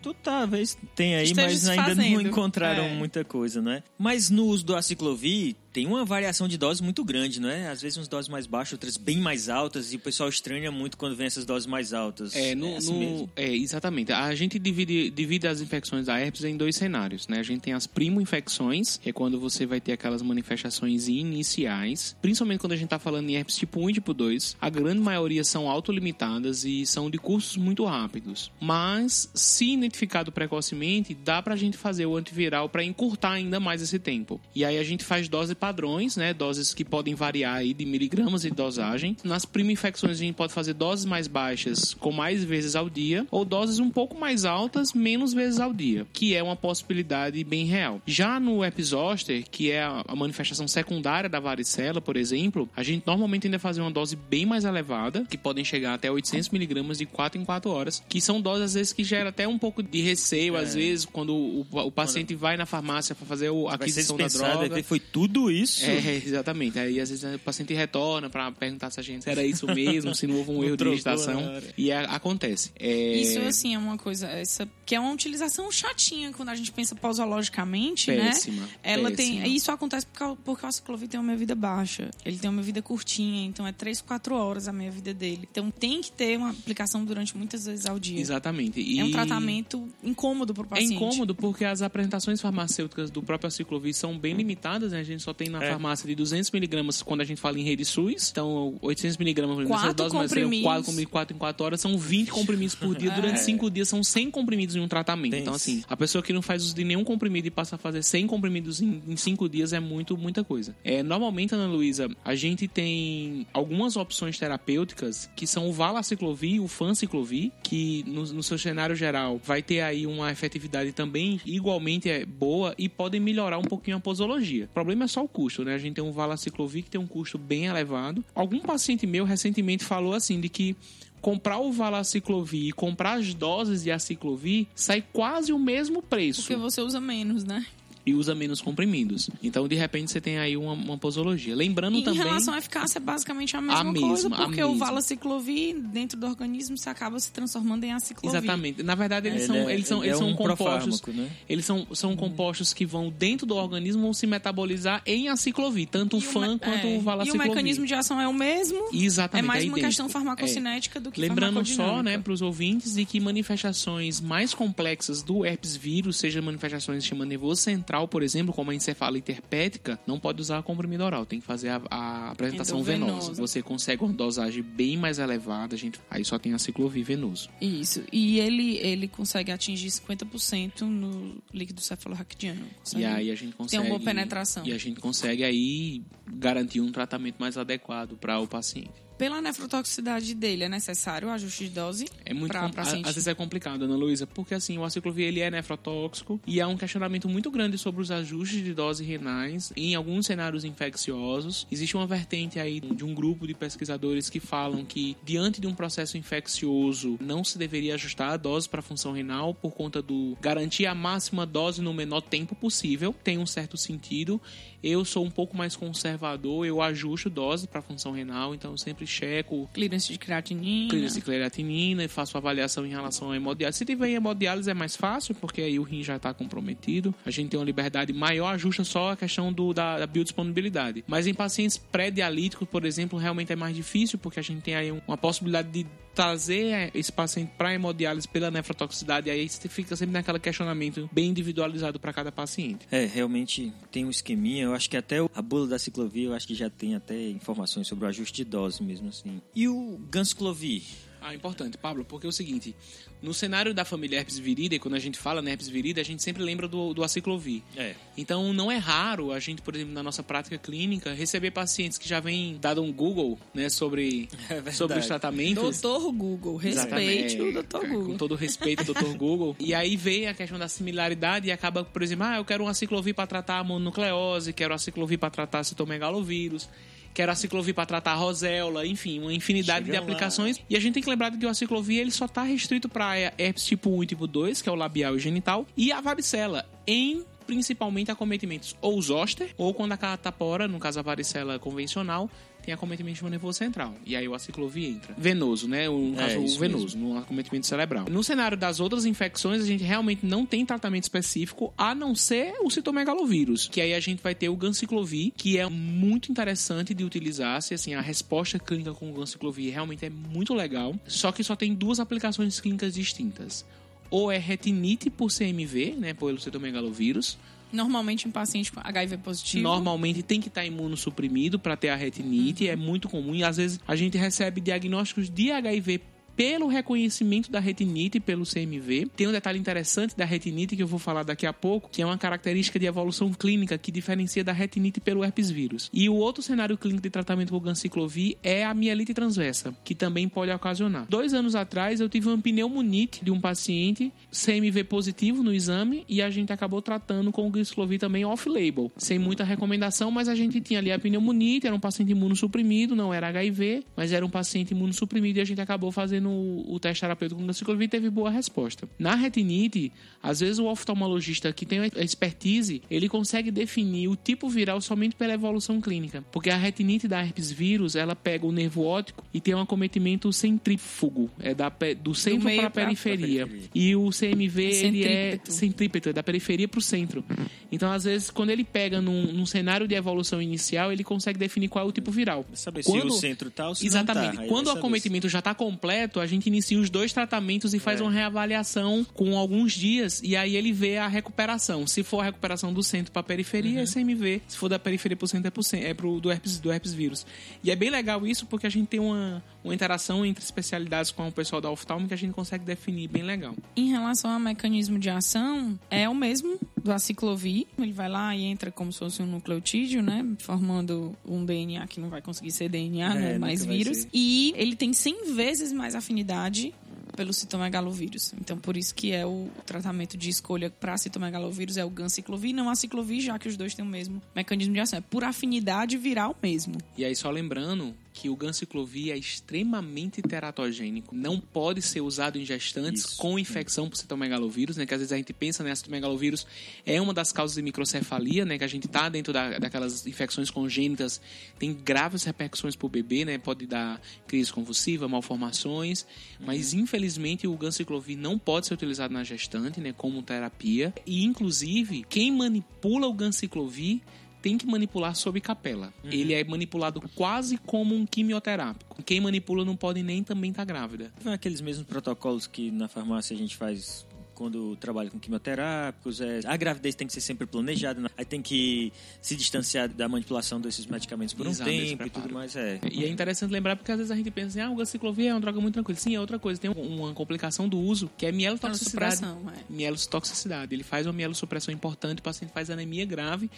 [0.00, 2.28] Tu talvez tenha aí, Esteja mas ainda não fazendo.
[2.28, 2.94] encontraram É.
[2.94, 3.82] muita coisa, né?
[3.98, 7.68] Mas no uso do aciclovir, tem uma variação de doses muito grande, não é?
[7.68, 10.96] Às vezes umas doses mais baixas, outras bem mais altas, e o pessoal estranha muito
[10.96, 12.34] quando vem essas doses mais altas.
[12.36, 12.92] É, no, assim
[13.22, 14.12] no- é, exatamente.
[14.12, 17.38] A gente divide, divide as infecções da herpes em dois cenários, né?
[17.38, 22.60] A gente tem as primo-infecções, que é quando você vai ter aquelas manifestações iniciais, principalmente
[22.60, 24.56] quando a gente tá falando em herpes tipo 1 e tipo 2.
[24.60, 28.50] A grande maioria são autolimitadas e são de cursos muito rápidos.
[28.60, 33.98] Mas, se identificado precocemente, dá pra gente fazer o antiviral para encurtar ainda mais esse
[33.98, 34.40] tempo.
[34.54, 36.34] E aí a gente faz doses padrões, né?
[36.34, 39.16] Doses que podem variar aí de miligramas de dosagem.
[39.22, 43.44] Nas primo-infecções a gente pode fazer doses mais baixas com mais vezes ao dia ou
[43.44, 48.02] doses um pouco mais altas menos vezes ao dia, que é uma possibilidade bem real.
[48.04, 53.46] Já no epizoster, que é a manifestação secundária da varicela, por exemplo, a gente normalmente
[53.46, 57.40] ainda faz uma dose bem mais elevada, que podem chegar até 800 miligramas de 4
[57.40, 60.56] em 4 horas, que são doses às vezes que gera até um pouco de receio,
[60.56, 64.82] às vezes quando o, o paciente vai na farmácia para fazer a aquisição da droga.
[64.82, 65.84] foi tudo isso?
[65.84, 66.78] É, exatamente.
[66.78, 70.14] Aí às vezes o paciente retorna pra perguntar se a gente se era isso mesmo,
[70.14, 71.44] se não houve um erro de digitação.
[71.44, 71.62] hora.
[71.76, 72.72] E a- acontece.
[72.78, 74.26] É, Isso, assim, é uma coisa...
[74.28, 78.68] Essa, que é uma utilização chatinha quando a gente pensa pausologicamente, Péssima, né?
[78.82, 79.42] Ela péssima.
[79.42, 79.54] tem...
[79.54, 82.10] Isso acontece porque, o- o aciclovir tem uma meia-vida baixa.
[82.24, 85.48] Ele tem uma meia-vida curtinha, então é 3, 4 horas a meia-vida dele.
[85.50, 88.20] Então tem que ter uma aplicação durante muitas vezes ao dia.
[88.20, 88.80] Exatamente.
[88.80, 90.94] E É um tratamento incômodo pro É paciente.
[90.94, 95.00] incômodo porque as apresentações farmacêuticas do próprio aciclovir são bem limitadas, né?
[95.00, 95.70] A gente só tem na É.
[95.70, 98.30] farmácia de 200 miligramas quando a gente fala em rede SUS.
[98.30, 100.64] Então, 800 miligramas nessas Quatro doses, mas seriam comprimidos.
[100.72, 103.10] 4 comprimidos 4 em 4 horas, são 20 comprimidos por dia.
[103.10, 105.32] Durante 5 dias são 100 comprimidos em um tratamento.
[105.32, 107.78] Tem Então, assim, a pessoa que não faz uso de nenhum comprimido e passa a
[107.78, 110.74] fazer 100 comprimidos em 5 dias é muito, muita coisa.
[110.84, 116.60] É, normalmente, Ana Luísa, a gente tem algumas opções terapêuticas que são o valaciclovir e
[116.60, 122.08] o fanciclovir, que no, no seu cenário geral vai ter aí uma efetividade também igualmente
[122.08, 124.64] é boa e podem melhorar um pouquinho a posologia.
[124.66, 125.74] O problema é só o custo, né?
[125.74, 128.24] A gente tem um valaciclovir que tem um custo bem elevado.
[128.34, 130.76] Algum paciente meu recentemente falou assim de que
[131.20, 136.56] comprar o valaciclovir e comprar as doses de aciclovir sai quase o mesmo preço Porque
[136.56, 137.64] você usa menos, né?
[138.04, 139.30] E usa menos comprimidos.
[139.42, 141.54] Então, de repente, você tem aí uma, uma posologia.
[141.54, 142.22] Lembrando E em também...
[142.22, 144.86] relação à eficácia, é basicamente a mesma A coisa, mesma, a porque o mesma.
[144.86, 148.36] valaciclovir dentro do organismo se acaba se transformando em aciclovir.
[148.38, 148.82] Exatamente.
[148.82, 151.02] Na verdade, eles Ele são, é- eles são, ele eles é são um compostos.
[151.14, 151.30] né?
[151.48, 156.16] Eles são, são compostos que vão dentro do organismo vão se metabolizar em aciclovir, tanto
[156.16, 157.46] o E fã me- quanto é, o valaciclovir.
[157.46, 158.88] E o mecanismo de ação é o mesmo.
[158.92, 159.44] Exatamente.
[159.44, 162.02] É mais é uma questão farmacocinética do que Lembrando só, farmacodinâmica.
[162.02, 167.00] né, para os ouvintes, de que manifestações mais complexas do herpes vírus, seja manifestações do
[167.02, 171.40] sistema nervoso central, por exemplo, como a encefalite herpética, não pode usar comprimido oral, tem
[171.40, 173.34] que fazer a, a apresentação venosa.
[173.34, 177.48] Você consegue uma dosagem bem mais elevada, gente, aí só tem a ciclovir venoso.
[177.60, 178.02] Isso.
[178.12, 182.60] E ele, ele consegue atingir 50% no líquido cefalorraquidiano.
[182.62, 183.82] E Consegue- aí a gente consegue.
[183.82, 184.66] uma boa penetração.
[184.66, 186.02] E a gente consegue aí
[186.34, 188.90] garantir um tratamento mais adequado para o paciente.
[189.22, 192.82] Pela nefrotoxicidade dele, é necessário o ajuste de dose É muito pra?
[192.82, 196.66] Às vezes é complicado, Ana Luísa, porque assim, o aciclovir ele é nefrotóxico e há
[196.66, 201.68] um questionamento muito grande sobre os ajustes de dose renais em alguns cenários infecciosos.
[201.70, 205.74] Existe uma vertente aí de um grupo de pesquisadores que falam que diante de um
[205.74, 210.36] processo infeccioso não se deveria ajustar a dose para a função renal por conta do
[210.40, 213.14] garantir a máxima dose no menor tempo possível.
[213.22, 214.42] Tem um certo sentido.
[214.82, 219.06] Eu sou um pouco mais conservador, eu ajusto dose para função renal, então eu sempre
[219.06, 220.90] checo Clearance de creatinina.
[220.90, 223.78] clínica de creatinina e faço avaliação em relação à hemodiálise.
[223.78, 227.14] Se tiver hemodiálise é mais fácil, porque aí o rim já está comprometido.
[227.24, 231.04] A gente tem uma liberdade maior, ajusta só a questão do, da, da biodisponibilidade.
[231.06, 234.90] Mas em pacientes pré-dialíticos, por exemplo, realmente é mais difícil, porque a gente tem aí
[235.06, 240.38] uma possibilidade de trazer esse paciente para hemodiálise pela nefrotoxicidade, aí você fica sempre naquele
[240.38, 242.86] questionamento bem individualizado para cada paciente.
[242.90, 244.64] É, realmente tem um esqueminha.
[244.64, 247.86] Eu acho que até a bula da ciclovia, eu acho que já tem até informações
[247.86, 249.40] sobre o ajuste de dose mesmo assim.
[249.54, 250.82] E o ganciclovir?
[251.22, 252.74] Ah, importante, Pablo, porque é o seguinte,
[253.22, 256.22] no cenário da família herpes viridae, quando a gente fala na herpes viridae, a gente
[256.22, 257.62] sempre lembra do, do aciclovir.
[257.76, 257.94] É.
[258.16, 262.08] Então, não é raro a gente, por exemplo, na nossa prática clínica, receber pacientes que
[262.08, 265.80] já vêm dado um Google, né, sobre, É sobre os tratamentos.
[265.80, 268.06] Doutor Google, respeite o doutor Google.
[268.06, 269.56] Com todo respeito, doutor Google.
[269.60, 272.68] E aí vem a questão da similaridade e acaba, por exemplo, ah, eu quero um
[272.68, 276.68] aciclovir para tratar a mononucleose, quero um aciclovir para tratar citomegalovírus,
[277.14, 279.98] quero aciclovir para tratar a roséola, enfim, uma infinidade de lá.
[279.98, 280.60] aplicações.
[280.68, 283.64] E a gente tem que lembrar que o aciclovir ele só está restrito para herpes
[283.64, 287.24] tipo 1 e tipo 2, que é o labial e genital, e a varicela, em
[287.46, 292.30] principalmente acometimentos ou zoster, ou quando a catapora, no caso a varicela convencional,
[292.62, 293.94] tem acometimento nervoso central.
[294.06, 295.14] E aí o aciclovir entra.
[295.16, 295.88] Venoso, né?
[295.88, 298.06] O, no É, caso, venoso, no acometimento cerebral.
[298.10, 302.54] No cenário das outras infecções, a gente realmente não tem tratamento específico, a não ser
[302.62, 307.04] o citomegalovírus, que aí a gente vai ter o ganciclovir, que é muito interessante de
[307.04, 311.42] utilizar, se assim, a resposta clínica com o ganciclovir realmente é muito legal, só que
[311.42, 313.64] só tem duas aplicações clínicas distintas.
[314.10, 317.38] Ou é retinite por CMV, né, pelo citomegalovírus,
[317.72, 319.62] Normalmente em paciente com HIV positivo.
[319.62, 323.80] Normalmente tem que estar imunossuprimido para ter a retinite, é muito comum e às vezes
[323.86, 326.00] a gente recebe diagnósticos de HIV
[326.36, 329.08] pelo reconhecimento da retinite pelo CMV.
[329.16, 332.06] Tem um detalhe interessante da retinite que eu vou falar daqui a pouco, que é
[332.06, 335.90] uma característica de evolução clínica que diferencia da retinite pelo herpes vírus.
[335.92, 340.28] E o outro cenário clínico de tratamento com ganciclovir é a mielite transversa, que também
[340.28, 341.06] pode ocasionar.
[341.08, 346.22] Dois anos atrás eu tive uma pneumonite de um paciente CMV positivo no exame e
[346.22, 350.60] a gente acabou tratando com o ganciclovir também off-label, sem muita recomendação, mas a gente
[350.60, 354.72] tinha ali a pneumonite, era um paciente imunossuprimido, não era HIV, mas era um paciente
[354.72, 358.30] imunossuprimido e a gente acabou fazendo o, o teste terapêutico com ganciclovir e teve boa
[358.30, 358.88] resposta.
[358.98, 359.92] Na retinite,
[360.22, 365.16] às vezes o oftalmologista que tem a expertise, ele consegue definir o tipo viral somente
[365.16, 369.40] pela evolução clínica, porque a retinite da herpes vírus, ela pega o nervo óptico e
[369.40, 371.70] tem um acometimento centrífugo, é da,
[372.00, 373.48] do centro para a periferia.
[373.74, 376.08] E o CMV, ele é Centrípeto.
[376.08, 377.24] é da periferia para o centro.
[377.70, 381.68] Então, às vezes, quando ele pega num, num cenário de evolução inicial, ele consegue definir
[381.68, 382.44] qual é o tipo viral.
[382.54, 384.36] Saber Quando- se o centro tá ou se Exatamente.
[384.36, 384.48] não tá.
[384.48, 388.02] Quando o acometimento já está completo, a gente inicia os dois tratamentos e faz É.
[388.02, 391.86] uma reavaliação com alguns dias e aí ele vê a recuperação.
[391.86, 393.82] Se for a recuperação do centro para a periferia, Uhum.
[393.82, 394.42] é CMV.
[394.48, 396.92] Se for da periferia para o centro, é, pro, é pro, do, herpes, do herpes
[396.92, 397.26] vírus.
[397.62, 401.26] E é bem legal isso porque a gente tem uma, uma interação entre especialidades com
[401.28, 403.54] o pessoal da oftalmo que a gente consegue definir bem legal.
[403.76, 407.66] Em relação ao mecanismo de ação, é o mesmo do aciclovir.
[407.78, 410.24] Ele vai lá e entra como se fosse um nucleotídeo, né?
[410.38, 413.38] Formando um DNA que não vai conseguir ser DNA, É, né?
[413.38, 414.06] Mais vírus.
[414.12, 416.74] E ele tem 100 vezes mais afinidade
[417.16, 418.32] pelo citomegalovírus.
[418.40, 422.68] Então, por isso que é o tratamento de escolha para citomegalovírus é o ganciclovir, não
[422.68, 424.98] aciclovir, já que os dois têm o mesmo mecanismo de ação.
[424.98, 426.78] É por afinidade viral mesmo.
[426.96, 431.14] E aí, só lembrando que o ganciclovir é extremamente teratogênico.
[431.14, 433.16] Não pode ser usado em gestantes Isso.
[433.16, 434.84] com infecção por citomegalovírus, né?
[434.84, 435.74] Que às vezes a gente pensa, né?
[435.74, 436.46] Citomegalovírus
[436.84, 438.58] é uma das causas de microcefalia, né?
[438.58, 441.20] Que a gente tá dentro da, daquelas infecções congênitas,
[441.58, 443.38] tem graves repercussões pro bebê, né?
[443.38, 446.06] Pode dar crise convulsiva, malformações.
[446.38, 449.94] Mas, infelizmente, o ganciclovir não pode ser utilizado na gestante, né?
[449.96, 450.92] Como terapia.
[451.06, 454.00] E, inclusive, quem manipula o ganciclovir
[454.42, 455.94] tem que manipular sob capela.
[456.04, 459.02] Ele é manipulado quase como um quimioterápico.
[459.04, 461.12] Quem manipula não pode nem também estar grávida.
[461.24, 464.04] Não é aqueles mesmos protocolos que na farmácia a gente faz
[464.42, 466.20] quando trabalha com quimioterápicos.
[466.20, 468.08] É, a gravidez tem que ser sempre planejada, né?
[468.18, 472.10] aí tem que se distanciar da manipulação desses medicamentos por um Exato, desse tempo e
[472.10, 472.56] tudo mais.
[472.56, 472.80] É.
[472.90, 475.32] E é interessante lembrar porque às vezes a gente pensa assim, ah, o ganciclovir é
[475.32, 475.96] uma droga muito tranquila.
[475.96, 476.60] Sim, é outra coisa.
[476.60, 479.16] Tem uma complicação do uso que é mielotoxicidade.
[479.16, 479.72] Supressão, é.
[479.72, 480.74] Mielotoxicidade.
[480.74, 483.48] Ele faz uma mielossupressão importante, o paciente faz anemia grave,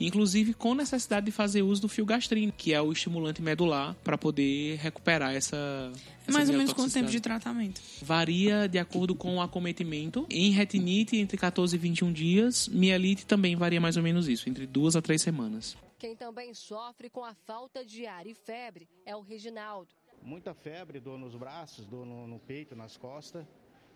[0.00, 4.76] inclusive com necessidade de fazer uso do filgastrina, que é o estimulante medular para poder
[4.78, 7.80] recuperar essa É mais ou menos quanto tempo de tratamento?
[8.02, 10.26] Varia de acordo com o acometimento.
[10.30, 12.68] Em retinite, entre 14 e 21 dias.
[12.68, 15.76] Mielite também varia mais ou menos isso, entre duas a três semanas.
[15.98, 19.88] Quem também sofre com a falta de ar e febre é o Reginaldo.
[20.22, 23.44] Muita febre, dor nos braços, dor no, no peito, nas costas.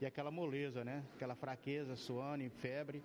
[0.01, 1.03] E aquela moleza, né?
[1.15, 3.03] Aquela fraqueza, suando, e febre.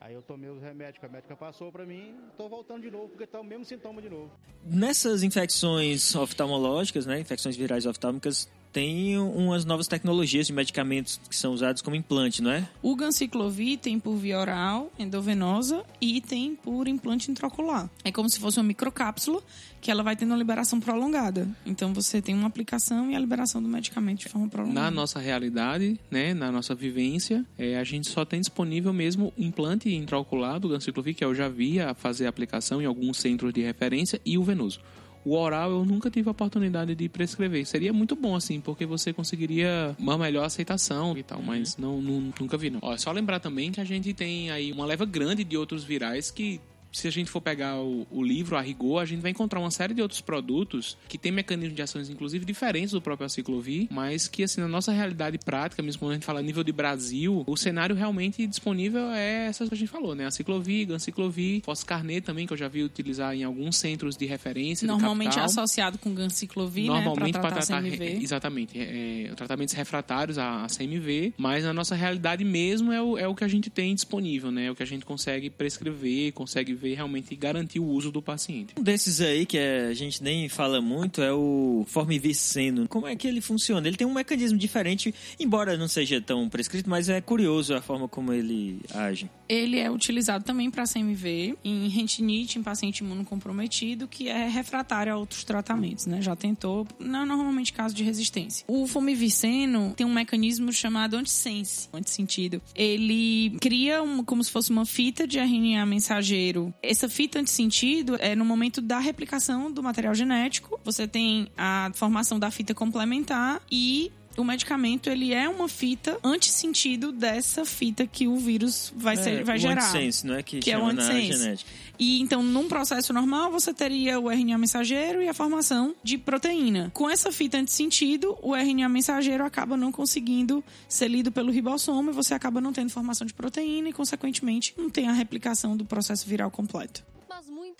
[0.00, 3.10] Aí eu tomei os remédios que a médica passou pra mim tô voltando de novo,
[3.10, 4.32] porque tá o mesmo sintoma de novo.
[4.64, 11.52] Nessas infecções oftalmológicas, né, infecções virais oftálmicas, tem umas novas tecnologias de medicamentos que são
[11.52, 12.68] usados como implante, não é?
[12.82, 17.90] O ganciclovir tem por via oral, endovenosa e tem por implante intraocular.
[18.04, 19.42] É como se fosse uma microcápsula
[19.80, 21.48] que ela vai tendo uma liberação prolongada.
[21.64, 24.80] Então você tem uma aplicação e a liberação do medicamento de forma prolongada.
[24.80, 29.92] Na nossa realidade, né, na nossa vivência, é, a gente só tem disponível mesmo implante
[29.92, 33.62] intraocular do ganciclovir, que eu já vi a fazer a aplicação em alguns centros de
[33.62, 34.80] referência, e o venoso.
[35.24, 37.66] O oral eu nunca tive a oportunidade de prescrever.
[37.66, 42.32] Seria muito bom, assim, porque você conseguiria uma melhor aceitação e tal, mas não, não-
[42.40, 42.78] nunca vi, não.
[42.82, 45.84] Ó, é só lembrar também que a gente tem aí uma leva grande de outros
[45.84, 46.58] virais que
[46.92, 49.70] se a gente for pegar o, o livro a rigor, a gente vai encontrar uma
[49.70, 54.26] série de outros produtos que tem mecanismos de ações, inclusive, diferentes do próprio aciclovir, mas
[54.28, 57.44] que, assim, na nossa realidade prática, mesmo quando a gente fala a nível de Brasil,
[57.46, 60.26] o cenário realmente disponível é essas que a gente falou, né?
[60.26, 65.38] Aciclovir, ganciclovir, foscarnet também, que eu já vi utilizar em alguns centros de referência Normalmente
[65.38, 67.40] é associado com ganciclovir, Normalmente né?
[67.40, 68.22] para Pra tratar, tratar, CMV.
[68.22, 73.26] exatamente, é, tratamentos refratários à, à CMV, mas na nossa realidade mesmo é o, é
[73.28, 74.66] o que a gente tem disponível, né?
[74.66, 78.22] É o que a gente consegue prescrever, consegue ver realmente e garantir o uso do
[78.22, 78.74] paciente.
[78.78, 82.88] Um desses aí que a gente nem fala muito é o formiviceno.
[82.88, 83.86] Como é que ele funciona?
[83.86, 88.08] Ele tem um mecanismo diferente, embora não seja tão prescrito, mas é curioso a forma
[88.08, 89.28] como ele age.
[89.48, 95.16] Ele é utilizado também para CMV, em rentinite, em paciente imunocomprometido, que é refratário a
[95.16, 96.22] outros tratamentos, né?
[96.22, 98.64] Já tentou, não é normalmente caso de resistência.
[98.68, 102.62] O fomiviceno tem um mecanismo chamado antissense, antissentido.
[102.74, 106.69] Ele cria um- como se fosse uma fita de RNA mensageiro.
[106.82, 110.80] Essa fita antissentido é no momento da replicação do material genético.
[110.84, 117.12] Você tem a formação da fita complementar e o medicamento ele é uma fita antissentido
[117.12, 119.82] dessa fita que o vírus vai, ser, É, vai gerar.
[119.82, 121.68] antissense, não é que, Que é o genética.
[122.00, 126.90] E então, num processo normal, você teria o RNA mensageiro e a formação de proteína.
[126.94, 132.14] Com essa fita antissentido, o RNA mensageiro acaba não conseguindo ser lido pelo ribossomo e
[132.14, 136.26] você acaba não tendo formação de proteína e, consequentemente, não tem a replicação do processo
[136.26, 137.04] viral completo.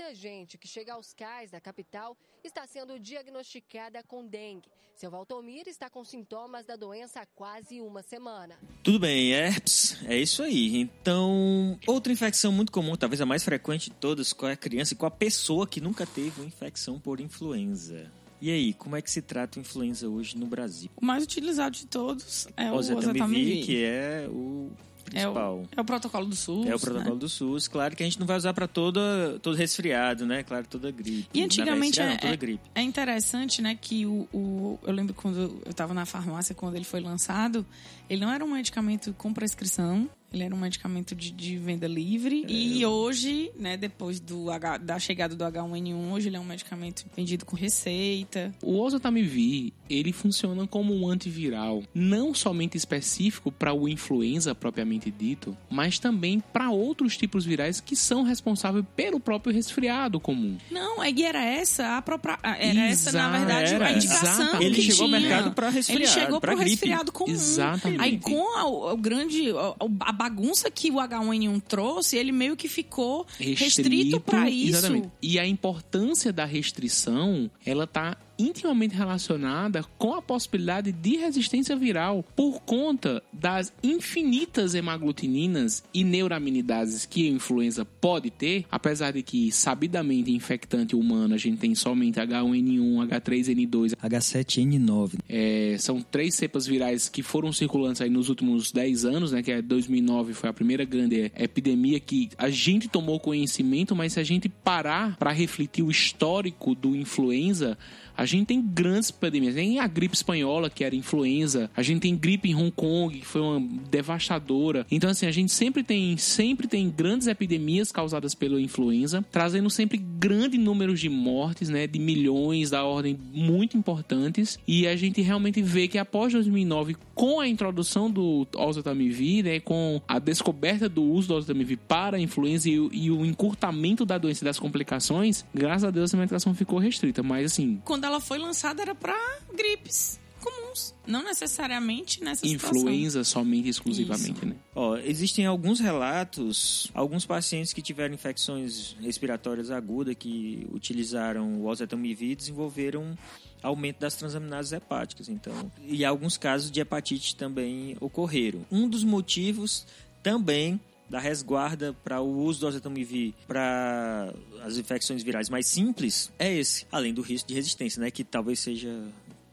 [0.00, 4.66] Muita gente que chega aos cais da capital está sendo diagnosticada com dengue.
[4.96, 8.58] Seu Valtomir está com sintomas da doença há quase uma semana.
[8.82, 10.78] Tudo bem, herpes, é isso aí.
[10.78, 14.96] Então, outra infecção muito comum, talvez a mais frequente de todas, com a criança e
[14.96, 18.10] com a pessoa que nunca teve uma infecção por influenza.
[18.40, 20.90] E aí, como é que se trata a influenza hoje no Brasil?
[20.96, 23.66] O mais utilizado de todos é o oseltamivir.
[23.66, 24.72] que é o
[25.14, 25.58] É principal.
[25.58, 26.66] o, é o protocolo do SUS.
[26.66, 27.20] É o protocolo né?
[27.20, 27.68] do SUS.
[27.68, 30.42] Claro que a gente não vai usar para toda, todo resfriado, né?
[30.42, 31.28] Claro, toda gripe.
[31.34, 32.62] E antigamente é, não, é- gripe.
[32.74, 36.84] é interessante, né, que o, o- eu lembro quando eu estava na farmácia quando ele
[36.84, 37.64] foi lançado,
[38.08, 42.44] ele não era um medicamento com prescrição, ele era um medicamento de, de venda livre.
[42.48, 42.50] É.
[42.52, 47.04] E hoje, né, depois do H- da chegada do H1N1, hoje ele é um medicamento
[47.16, 48.54] vendido com receita.
[48.62, 55.56] O oseltamivir, ele funciona como um antiviral, não somente específico para o influenza propriamente dito,
[55.70, 60.56] mas também para outros tipos virais que são responsáveis pelo próprio resfriado comum.
[60.70, 62.38] Não, e era essa a própria.
[62.42, 63.86] Era essa, na verdade, era.
[63.88, 64.30] a indicação.
[64.44, 64.64] Exatamente.
[64.66, 67.32] Ele chegou ao mercado para resfriado, Ele chegou pra para resfriado comum.
[67.32, 68.00] Exatamente.
[68.00, 69.50] Aí com a, o grande.
[69.50, 74.80] a- A bagunça que o H1N1 trouxe, ele meio que ficou restrito para isso.
[74.80, 75.08] Exatamente.
[75.22, 82.24] E a importância da restrição, ela tá intimamente relacionada com a possibilidade de resistência viral
[82.34, 89.52] por conta das infinitas hemaglutininas e neuraminidases que a influenza pode ter, apesar de que
[89.52, 95.18] sabidamente infectante humano a gente tem somente H1N1, H3N2, H7N9.
[95.28, 99.42] é, são três cepas virais que foram circulantes aí nos últimos 10 anos, né?
[99.42, 104.20] Que é 2009 foi a primeira grande epidemia que a gente tomou conhecimento, mas se
[104.20, 107.76] a gente parar para refletir o histórico do influenza,
[108.20, 109.54] a gente tem grandes epidemias.
[109.54, 111.70] Tem a gripe espanhola, que era influenza.
[111.76, 113.60] A gente tem gripe em Hong Kong, que foi uma
[113.90, 114.86] devastadora.
[114.90, 119.96] Então, assim, a gente sempre tem, sempre tem grandes epidemias causadas pela influenza, trazendo sempre
[119.98, 121.86] grandes números de mortes, né?
[121.86, 124.58] De milhões da ordem muito importantes.
[124.66, 129.60] E a gente realmente vê que após 2009, com a introdução do oseltamivir, né?
[129.60, 134.04] Com a descoberta do uso do oseltamivir para a influenza e, o- e o encurtamento
[134.04, 137.22] da doença e das complicações, graças a Deus a medicação ficou restrita.
[137.22, 139.16] Mas, assim, Quando ela foi lançada era para
[139.54, 142.80] gripes comuns, não necessariamente nessa situação.
[142.80, 144.46] influenza somente e exclusivamente, Isso.
[144.46, 144.56] né?
[144.74, 152.36] Ó, existem alguns relatos, alguns pacientes que tiveram infecções respiratórias agudas que utilizaram o oseltamivir
[152.36, 153.16] desenvolveram
[153.62, 158.64] aumento das transaminases hepáticas, então, e alguns casos de hepatite também ocorreram.
[158.70, 159.86] Um dos motivos
[160.22, 160.80] também
[161.10, 164.32] da resguarda para o uso do oseltamivir para
[164.62, 168.60] as infecções virais mais simples é esse, além do risco de resistência, né, que talvez
[168.60, 169.02] seja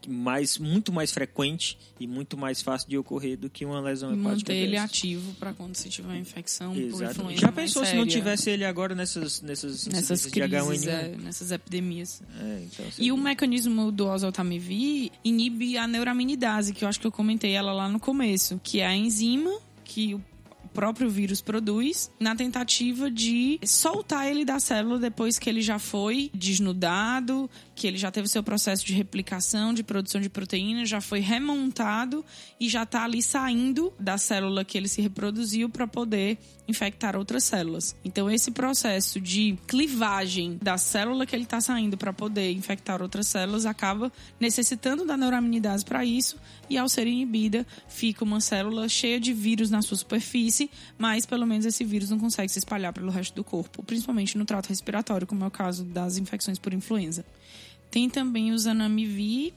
[0.06, 4.52] mais, muito mais frequente e muito mais fácil de ocorrer do que uma lesão hepática
[4.52, 4.84] manter ele dessa.
[4.84, 7.40] ativo para quando se tiver uma infecção por Exatamente.
[7.40, 10.88] Já pensou se não tivesse ele agora nessas nessas, nessas crises, de H1N1?
[10.88, 12.22] é, nessas epidemias.
[12.40, 17.12] É, então, E o mecanismo do oseltamivir inibe a neuraminidase, que eu acho que eu
[17.12, 20.22] comentei ela lá no começo, que é a enzima que o
[20.78, 26.30] próprio vírus produz na tentativa de soltar ele da célula depois que ele já foi
[26.32, 31.20] desnudado, que ele já teve seu processo de replicação, de produção de proteína, já foi
[31.20, 32.24] remontado
[32.58, 37.44] e já está ali saindo da célula que ele se reproduziu para poder infectar outras
[37.44, 37.94] células.
[38.04, 43.28] Então, esse processo de clivagem da célula que ele está saindo para poder infectar outras
[43.28, 46.36] células acaba necessitando da neuraminidase para isso,
[46.68, 50.68] e ao ser inibida, fica uma célula cheia de vírus na sua superfície,
[50.98, 54.44] mas pelo menos esse vírus não consegue se espalhar pelo resto do corpo, principalmente no
[54.44, 57.24] trato respiratório, como é o caso das infecções por influenza.
[57.90, 59.52] Tem também o Zanamivir,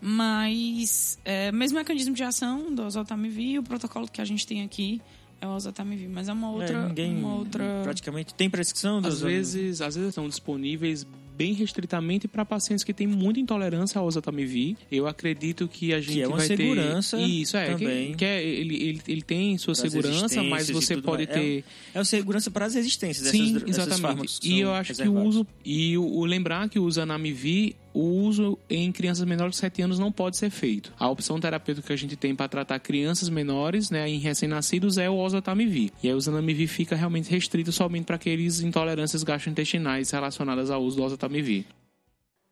[0.00, 5.00] mas é, mesmo mecanismo de ação do oseltamivir, o protocolo que a gente tem aqui
[5.40, 9.20] é o oseltamivir, mas é uma outra, É, ninguém uma outra praticamente tem prescrição Às
[9.20, 11.06] vezes, às vezes estão disponíveis
[11.40, 14.76] bem restritamente para pacientes que têm muita intolerância ao oseltamivir.
[14.92, 18.10] Eu acredito que a gente é uma vai segurança ter isso é também.
[18.10, 21.38] que, que é, ele, ele, ele tem sua segurança, mas você pode mais.
[21.38, 21.64] É ter
[21.94, 24.38] É o segurança para as resistências Sim, exatamente.
[24.38, 28.00] que E eu acho que o uso e o, o lembrar que o Zanamivir, o
[28.00, 30.92] uso em crianças menores de 7 anos não pode ser feito.
[30.98, 35.10] A opção terapêutica que a gente tem para tratar crianças menores, né, em recém-nascidos é
[35.10, 35.92] o oseltamivir.
[36.02, 40.96] E aí o Zanamivir fica realmente restrito somente para aqueles intolerâncias gastrointestinais relacionadas ao uso
[40.96, 41.64] do oseltamivir.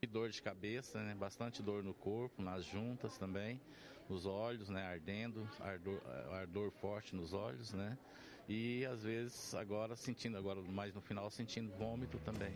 [0.03, 1.15] E dor de cabeça, né?
[1.15, 3.61] Bastante dor no corpo, nas juntas também,
[4.09, 4.83] nos olhos, né?
[4.87, 6.01] Ardendo, ardor,
[6.33, 7.99] ardor forte nos olhos, né?
[8.49, 12.53] E às vezes agora sentindo, agora mais no final sentindo vômito também.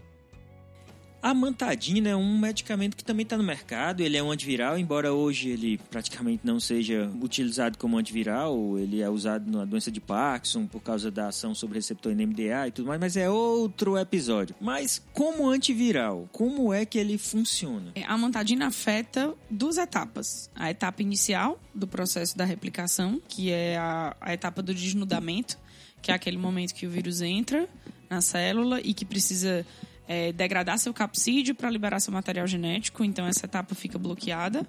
[1.22, 4.00] A mantadina é um medicamento que também está no mercado.
[4.00, 8.76] Ele é um antiviral, embora hoje ele praticamente não seja utilizado como antiviral.
[8.76, 12.70] Ele é usado na doença de Parkinson por causa da ação sobre receptor NMDA e
[12.72, 14.56] tudo mais, mas é outro episódio.
[14.60, 17.92] Mas como antiviral, como é que ele funciona?
[18.04, 20.50] A montadina afeta duas etapas.
[20.56, 25.56] A etapa inicial do processo da replicação, que é a, a etapa do desnudamento,
[26.02, 27.68] que é aquele momento que o vírus entra
[28.10, 29.64] na célula e que precisa
[30.08, 33.04] é, degradar seu capsídeo para liberar seu material genético.
[33.04, 34.66] Então, essa etapa fica bloqueada.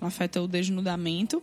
[0.00, 1.42] Ela afeta o desnudamento.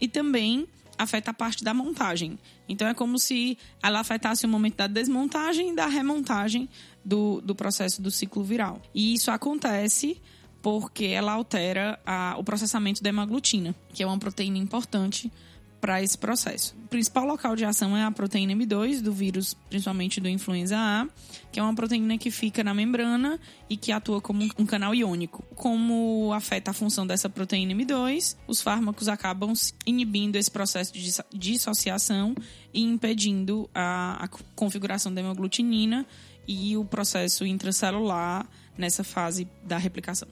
[0.00, 0.66] E também
[0.98, 2.38] afeta a parte da montagem.
[2.68, 6.68] Então, é como se ela afetasse o momento da desmontagem e da remontagem
[7.04, 8.80] do, do processo do ciclo viral.
[8.94, 10.20] E isso acontece
[10.62, 15.32] porque ela altera a- o processamento da hemaglutina, que é uma proteína importante
[15.80, 16.76] para esse processo.
[16.84, 21.08] O principal local de ação é a proteína M2 do vírus, principalmente do influenza A,
[21.50, 25.42] que é uma proteína que fica na membrana e que atua como um canal iônico.
[25.54, 29.52] Como afeta a função dessa proteína M2, os fármacos acabam
[29.86, 32.34] inibindo esse processo de disso- dissociação
[32.74, 36.06] e impedindo a, a configuração da hemaglutinina
[36.46, 40.28] e o processo intracelular nessa fase da replicação.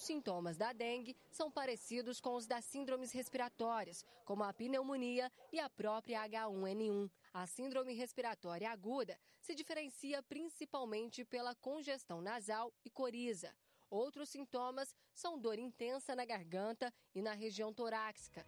[0.00, 5.60] Alguns sintomas da dengue são parecidos com os das síndromes respiratórias, como a pneumonia e
[5.60, 7.10] a própria H1N1.
[7.34, 13.50] A síndrome respiratória aguda se diferencia principalmente pela congestão nasal e coriza.
[13.90, 18.46] Outros sintomas são dor intensa na garganta e na região torácica.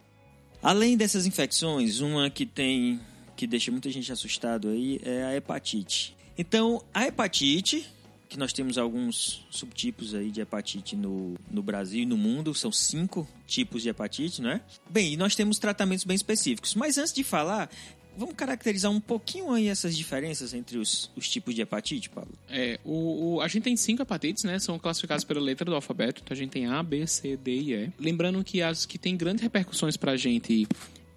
[0.59, 2.99] Além dessas infecções, uma que tem
[3.37, 6.17] que deixa muita gente assustado aí é a hepatite.
[6.35, 7.87] Então, a hepatite,
[8.33, 12.71] que nós temos alguns subtipos aí de hepatite no, no Brasil e no mundo, são
[12.71, 14.59] cinco tipos de hepatite, né?
[14.89, 16.73] Bem, e nós temos tratamentos bem específicos.
[16.73, 17.69] Mas antes de falar,
[18.17, 22.33] vamos caracterizar um pouquinho aí essas diferenças entre os, os tipos de hepatite, Pablo?
[22.49, 24.57] É, o, o- a gente tem cinco hepatites, né?
[24.57, 26.21] São classificadas pela letra do alfabeto.
[26.23, 27.91] Então a gente tem A, B, C, D e E.
[27.99, 30.67] Lembrando que as que têm grandes repercussões pra gente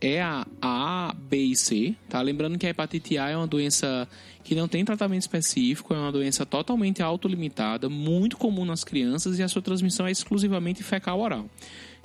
[0.00, 2.20] é a A, B e C, tá?
[2.20, 4.08] Lembrando que a hepatite A é uma doença
[4.44, 9.42] que não tem tratamento específico, é uma doença totalmente autolimitada, muito comum nas crianças e
[9.42, 11.46] a sua transmissão é exclusivamente fecal oral.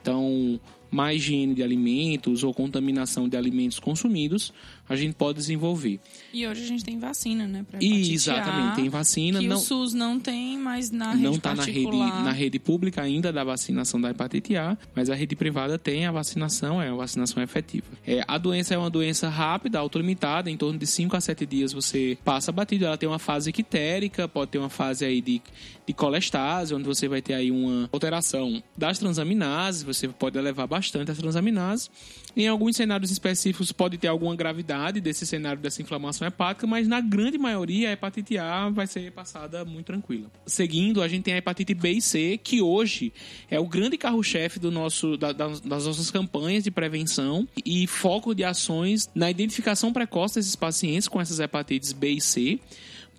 [0.02, 4.54] Então, má higiene de alimentos ou contaminação de alimentos consumidos,
[4.92, 6.00] a gente pode desenvolver.
[6.34, 7.66] E hoje a gente tem vacina, né?
[7.70, 11.24] Pra E, exatamente, A, tem vacina, Que não- o SUS não tem, mas na rede
[11.24, 15.16] não está na rede, na rede pública ainda da vacinação da hepatite A, mas a
[15.16, 17.88] rede privada tem a vacinação, é a vacinação efetiva.
[18.06, 21.74] É, a doença é uma doença rápida, autolimitada, em torno de 5 a 7 dias
[21.74, 22.86] você passa batido.
[22.86, 25.42] Ela tem uma fase quitérica, pode ter uma fase aí de,
[25.86, 31.12] de colestase, onde você vai ter aí uma alteração das transaminases, você pode elevar bastante
[31.12, 31.89] as transaminases.
[32.36, 37.02] Em alguns cenários específicos pode ter alguma gravidade desse cenário dessa inflamação hepática, mas na
[37.02, 40.32] grande maioria a hepatite A vai ser passada muito tranquila.
[40.46, 43.12] Seguindo, a gente tem a hepatite B e C, que hoje
[43.50, 48.34] é o grande carro-chefe do nosso da- das, das nossas campanhas de prevenção e foco
[48.34, 52.60] de ações na identificação precoce desses pacientes com essas hepatites B e C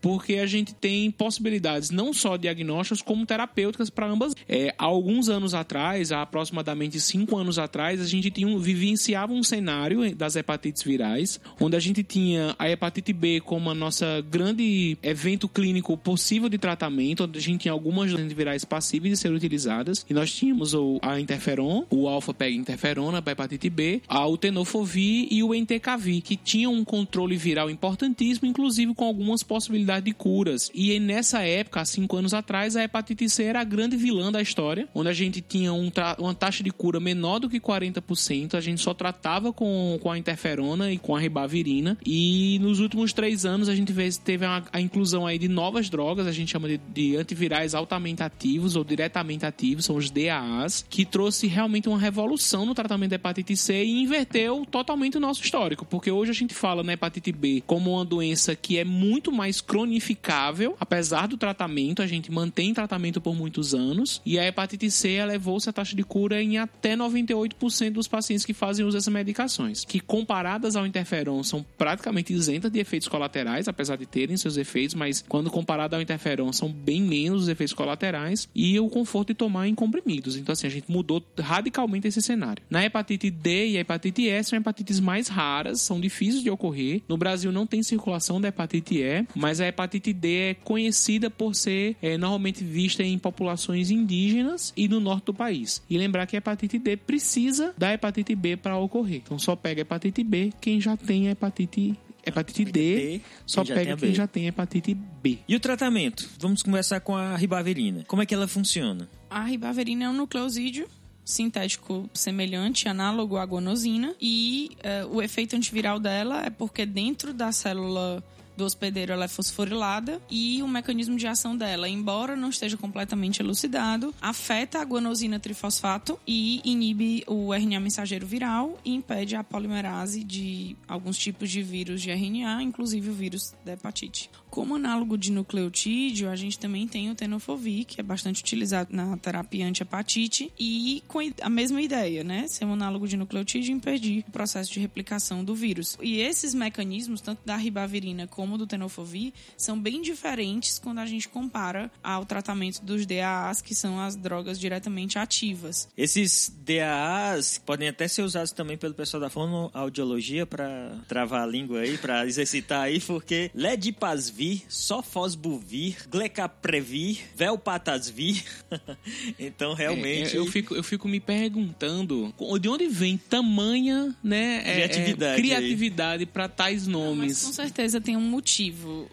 [0.02, 4.34] porque a gente tem possibilidades não só diagnósticas, como terapêuticas para ambas.
[4.48, 9.32] É, há alguns anos atrás, há aproximadamente cinco anos atrás, a gente tinha um, vivenciava
[9.32, 14.20] um cenário das hepatites virais, onde a gente tinha a hepatite B como a nossa
[14.28, 19.32] grande evento clínico possível de tratamento, onde a gente tinha algumas antivirais passíveis de ser
[19.32, 25.28] utilizadas, e nós tínhamos o, a interferon, o alfa-peg interferona para hepatite B, a utenofovir
[25.30, 30.70] e o entecavir, que tinham um controle viral importantíssimo, inclusive com algumas possibilidades de curas.
[30.74, 34.40] E nessa época, há cinco anos atrás, a hepatite C era a grande vilã da
[34.42, 38.60] história, onde a gente tinha um uma taxa de cura menor do que 40%, a
[38.60, 43.44] gente só tratava com, com a interferona e com a ribavirina, e nos últimos três
[43.44, 43.92] anos a gente
[44.24, 48.22] teve a, a inclusão aí de novas drogas, a gente chama de, de antivirais altamente
[48.22, 53.16] ativos ou diretamente ativos, são os DAAs, que trouxe realmente uma revolução no tratamento da
[53.16, 57.32] hepatite C e inverteu totalmente o nosso histórico, porque hoje a gente fala na hepatite
[57.32, 62.72] B como uma doença que é muito mais cronificável, apesar do tratamento, a gente mantém
[62.72, 66.96] tratamento por muitos anos, e a hepatite C elevou-se a taxa de cura em até
[66.96, 72.70] 98% dos pacientes que fazem uso dessas medicações, que comparadas ao interferon são praticamente isentas
[72.70, 77.02] de efeitos colaterais, apesar de terem seus efeitos, mas quando comparado ao interferon são bem
[77.02, 80.36] menos os efeitos colaterais e o conforto de tomar em comprimidos.
[80.36, 82.62] Então assim, a gente mudou radicalmente esse cenário.
[82.70, 87.02] Na hepatite D e a hepatite E são hepatites mais raras, são difíceis de ocorrer.
[87.08, 91.54] No Brasil não tem circulação da hepatite E, mas a hepatite D é conhecida por
[91.54, 95.82] ser é, normalmente vista em populações indígenas e no norte do país.
[95.88, 99.22] E lembrar que a hepatite D precisa da hepatite B para ocorrer.
[99.24, 103.74] Então só pega a hepatite B quem já tem a hepatite hepatite D, só quem
[103.74, 105.38] pega quem já tem hepatite B.
[105.48, 106.28] E o tratamento?
[106.38, 108.04] Vamos começar com a ribavirina.
[108.06, 109.08] Como é que ela funciona?
[109.28, 110.86] A ribavirina é um nucleosídeo
[111.24, 114.70] sintético semelhante, análogo à guanosina, e
[115.04, 118.22] uh, o efeito antiviral dela é porque dentro da célula
[118.56, 123.40] do hospedeiro ela é fosforilada e o mecanismo de ação dela, embora não esteja completamente
[123.40, 130.22] elucidado, afeta a guanosina trifosfato e inibe o RNA mensageiro viral e impede a polimerase
[130.24, 134.30] de alguns tipos de vírus de RNA, inclusive o vírus da hepatite.
[134.52, 139.16] Como análogo de nucleotídeo, a gente também tem o tenofovir, que é bastante utilizado na
[139.16, 142.46] terapia anti-hepatite e com a mesma ideia, né?
[142.48, 145.96] Ser um análogo de nucleotídeo impedir o processo de replicação do vírus.
[146.02, 151.30] E esses mecanismos, tanto da ribavirina como do tenofovir são bem diferentes quando a gente
[151.30, 155.88] compara ao tratamento dos DAAs, que são as drogas diretamente ativas.
[155.96, 161.80] Esses DAAs podem até ser usados também pelo pessoal da fonoaudiologia para travar a língua
[161.80, 168.44] aí, para exercitar aí, porque ledipasvir, sofosbuvir, glecaprevir, velpatasvir.
[169.38, 170.36] então, realmente...
[170.36, 176.26] É, eu, fico, eu fico me perguntando de onde vem tamanha né, criatividade, é, criatividade
[176.26, 177.42] para tais nomes.
[177.42, 179.08] Não, com certeza tem um motivo.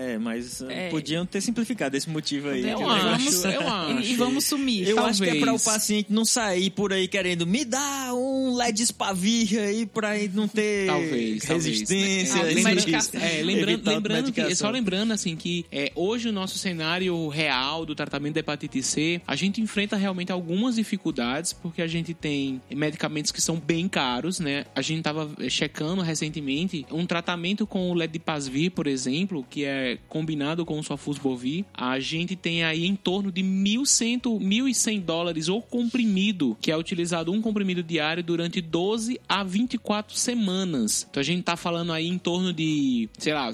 [0.00, 0.88] É, mas é.
[0.88, 2.66] podiam ter simplificado esse motivo aí.
[2.66, 4.00] Eu, acho, eu acho.
[4.00, 4.88] E vamos sumir.
[4.88, 5.20] Eu talvez.
[5.20, 8.86] acho que é para o paciente não sair por aí querendo me dá um LED
[8.86, 12.34] spavir aí para não ter talvez, resistência.
[12.34, 12.98] Talvez, né?
[13.14, 17.84] ah, é, lembrando, lembrando que, só lembrando assim que é, hoje o nosso cenário real
[17.84, 22.62] do tratamento da hepatite C, a gente enfrenta realmente algumas dificuldades porque a gente tem
[22.70, 24.64] medicamentos que são bem caros, né?
[24.74, 30.64] A gente tava checando recentemente um tratamento com o Ledipasvir, por exemplo, que é combinado
[30.64, 36.56] com o Sofosbovir, a gente tem aí em torno de 1.100, 1.100 dólares o comprimido,
[36.60, 41.06] que é utilizado um comprimido diário durante 12 a 24 semanas.
[41.10, 43.50] Então a gente tá falando aí em torno de, sei lá,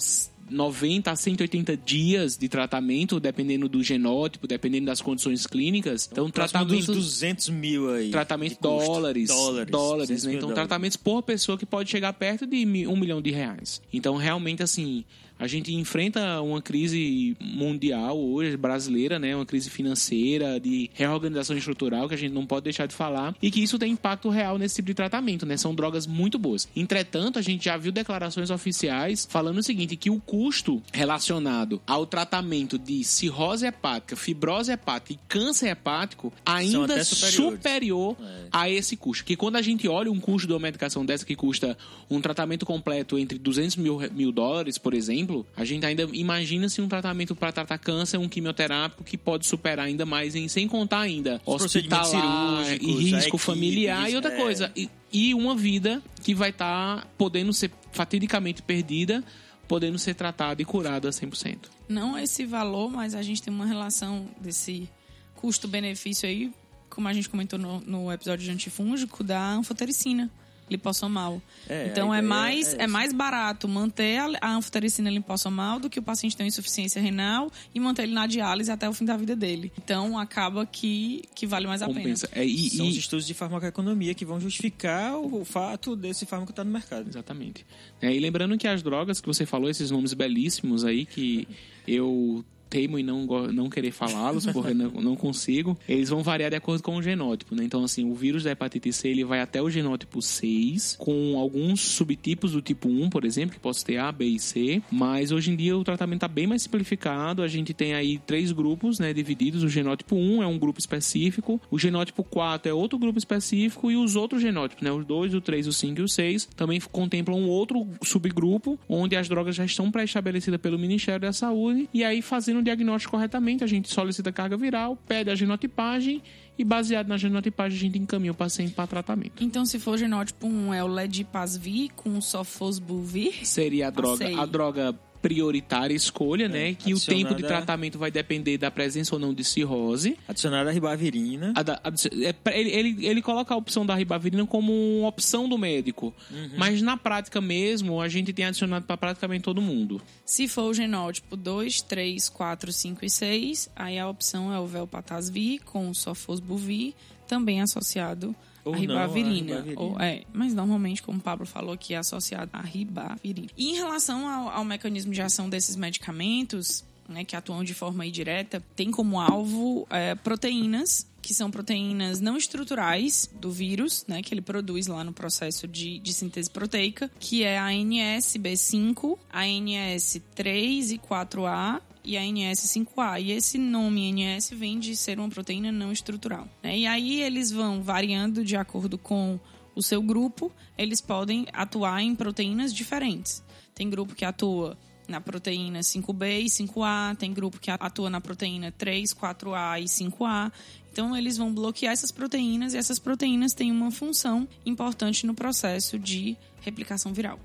[0.51, 6.09] 90 a 180 dias de tratamento, dependendo do genótipo, dependendo das condições clínicas.
[6.11, 6.93] Então, então tratamento.
[6.93, 8.11] 200 mil aí.
[8.11, 9.29] Tratamento dólares.
[9.29, 9.71] Dólares.
[9.71, 10.35] Dólares, né?
[10.35, 13.83] Então, tratamentos por pessoa que pode chegar perto de um milhão de reais.
[13.93, 15.05] Então, realmente, assim,
[15.39, 19.35] a gente enfrenta uma crise mundial hoje, brasileira, né?
[19.35, 23.51] Uma crise financeira, de reorganização estrutural, que a gente não pode deixar de falar, e
[23.51, 25.57] que isso tem impacto real nesse tipo de tratamento, né?
[25.57, 26.69] São drogas muito boas.
[26.75, 32.07] Entretanto, a gente já viu declarações oficiais falando o seguinte, que o custo relacionado ao
[32.07, 38.49] tratamento de cirrose hepática, fibrose hepática e câncer hepático ainda superior é.
[38.53, 39.25] a esse custo.
[39.25, 41.77] Que quando a gente olha um custo de uma medicação dessa que custa
[42.09, 46.69] um tratamento completo entre 200 mil, mil dólares, por exemplo, exemplo, a gente ainda imagina
[46.69, 50.69] se um tratamento para tratar câncer, um quimioterápico que pode superar ainda mais, em, sem
[50.69, 54.37] contar ainda Os hospitalar e risco familiar e outra é...
[54.37, 54.73] coisa.
[54.77, 59.25] E, e, uma vida que vai estar tá podendo ser fatidicamente perdida,
[59.67, 61.59] podendo ser tratada e curada 100%.
[61.89, 64.89] Não esse valor, mas a gente tem uma relação desse
[65.35, 66.53] custo-benefício aí,
[66.89, 70.31] como a gente comentou no, no episódio de antifúngico, da anfotericina
[70.69, 71.41] lipossomal.
[71.69, 75.99] É, então é mais, é é, mais barato manter a, a anfotericina lipossomal do que
[75.99, 79.17] o paciente ter uma insuficiência renal e manter ele na diálise até o fim da
[79.17, 79.73] vida dele.
[79.79, 82.29] Então acaba que, que vale mais a Compensa.
[82.29, 82.43] pena.
[82.43, 86.27] É, e, São e- os estudos de farmacoeconomia que vão justificar o, o fato desse
[86.27, 87.09] fármaco estar no mercado.
[87.09, 87.65] Exatamente.
[88.01, 91.47] É, e lembrando que as drogas que você falou, esses nomes belíssimos aí, que
[91.87, 96.57] eu teimo em não, não querer falá-los, porque não, não consigo, eles vão variar de
[96.57, 97.65] acordo com o genótipo, né?
[97.65, 101.81] Então, assim, o vírus da hepatite C, ele vai até o genótipo 6, com alguns
[101.81, 105.51] subtipos do tipo 1, por exemplo, que possa ter A, B e C, mas hoje
[105.51, 109.13] em dia o tratamento está bem mais simplificado, a gente tem aí três grupos, né,
[109.13, 113.91] divididos, o genótipo 1 é um grupo específico, o genótipo 4 é outro grupo específico
[113.91, 116.81] e os outros genótipos, né, os 2, o 3, o 5 e o 6, também
[116.93, 122.05] contemplam um outro subgrupo, onde as drogas já estão pré-estabelecidas pelo Ministério da Saúde, e
[122.05, 126.23] aí fazendo o diagnóstico corretamente, a gente solicita carga viral, pede a genotipagem
[126.59, 129.43] e baseado na genotipagem a gente encaminha o paciente para tratamento.
[129.43, 133.47] Então, se for genótipo 1, é o Ledipasvir com Sofosbuvir.
[133.47, 136.75] Seria a droga, a droga prioritária escolha, né?
[136.75, 140.17] Que o tempo de tratamento vai depender da presença ou não de cirrose.
[140.29, 141.53] Adicionada a ribavirina.
[141.57, 145.49] A da- a- é, ele, ele, ele coloca a opção da ribavirina como uma opção
[145.49, 146.15] do médico.
[146.57, 150.01] Mas na prática mesmo, a gente tem adicionado para praticamente todo mundo.
[150.25, 154.67] Se for o genótipo 2, 3, 4, 5 e 6, aí a opção é o
[154.67, 156.95] Velpatasvir com Sofosbuvir,
[157.27, 158.35] também associado
[158.67, 159.57] Ou não, a ribavirina.
[159.57, 159.81] ribavirina.
[159.81, 163.49] Ou- é, mas normalmente, como o Pablo falou aqui, é associado à ribavirina.
[163.57, 168.05] E em relação ao, ao mecanismo de ação desses medicamentos, né, que atuam de forma
[168.05, 174.33] indireta, tem como alvo é, proteínas que são proteínas não estruturais do vírus, né, que
[174.33, 180.93] ele produz lá no processo de, de síntese proteica, que é a NSB5, a NS3
[180.95, 183.21] e 4A e a NS5A.
[183.21, 186.49] E esse nome NS vem de ser uma proteína não estrutural.
[186.63, 186.79] né?
[186.79, 189.39] E aí eles vão variando de acordo com
[189.75, 193.45] o seu grupo, eles podem atuar em proteínas diferentes.
[193.75, 198.73] Tem grupo que atua na proteína 5B e 5A, tem grupo que atua na proteína
[198.73, 200.51] 3, 4A e 5A.
[200.91, 205.99] Então, eles vão bloquear essas proteínas e essas proteínas têm uma função importante no processo
[205.99, 207.39] de replicação viral.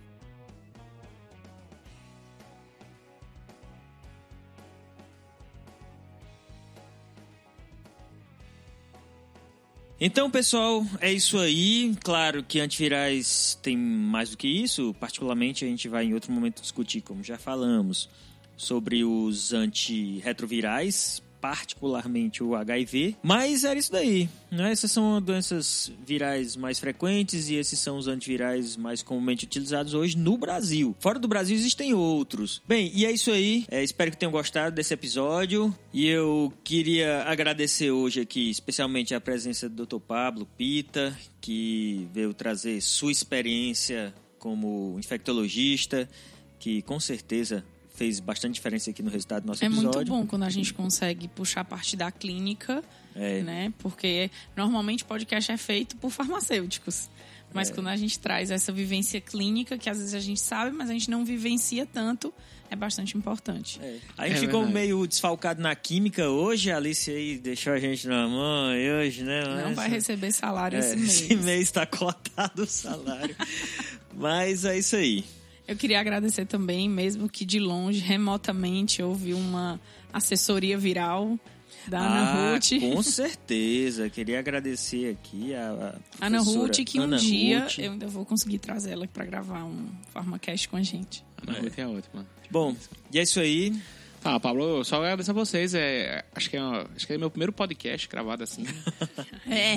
[10.04, 11.96] Então, pessoal, é isso aí.
[12.04, 14.96] Claro que antivirais tem mais do que isso.
[15.00, 18.10] Particularmente, a gente vai em outro momento discutir, como já falamos,
[18.58, 23.18] sobre os antirretrovirais, particularmente o HIV.
[23.24, 24.30] Mas era isso daí.
[24.52, 24.72] Né?
[24.72, 30.16] Essas são doenças virais mais frequentes e esses são os antivirais mais comumente utilizados hoje
[30.16, 30.96] no Brasil.
[31.00, 32.62] Fora do Brasil existem outros.
[32.68, 33.66] Bem, e é isso aí.
[33.70, 35.76] É, espero que tenham gostado desse episódio.
[35.92, 40.00] E eu queria agradecer hoje aqui, especialmente a presença do Dr.
[40.00, 46.08] Pablo Pita, que veio trazer sua experiência como infectologista,
[46.60, 49.92] que com certeza fez bastante diferença aqui no resultado do nosso É episódio.
[49.98, 52.84] muito bom quando a gente consegue puxar a parte da clínica,
[53.16, 53.42] É.
[53.44, 53.74] né?
[53.80, 57.10] Porque normalmente podcast é feito por farmacêuticos.
[57.54, 57.74] Mas É.
[57.74, 60.94] quando a gente traz essa vivência clínica, que às vezes a gente sabe, mas a
[60.94, 62.34] gente não vivencia tanto,
[62.70, 63.78] é bastante importante.
[64.18, 64.74] A gente É ficou verdade.
[64.74, 69.24] meio desfalcado na química hoje, a Alice aí deixou a gente na mão e hoje,
[69.24, 69.44] né?
[69.44, 71.22] Não Mas- vai receber salário É, esse mês.
[71.24, 73.36] esse mês está cotado o salário.
[74.14, 75.26] Mas é isso aí.
[75.72, 79.80] Eu queria agradecer também, mesmo que de longe, remotamente, houve uma
[80.12, 81.40] assessoria viral
[81.88, 82.80] da Ana Ah, Ruth.
[82.94, 84.10] Com certeza.
[84.10, 87.80] Queria agradecer aqui a, a Ana Ruth, que um Ana dia Ruth.
[87.80, 91.24] eu ainda vou conseguir trazer ela para gravar um Pharmacast com a gente.
[91.48, 92.28] Ana Ruth é ótima.
[92.50, 92.76] Bom,
[93.14, 93.74] e é isso aí.
[94.20, 95.74] Tá, Pablo, eu só agradeço a vocês.
[95.74, 98.66] É, acho, que é, acho que é meu primeiro podcast gravado assim.
[99.48, 99.76] É.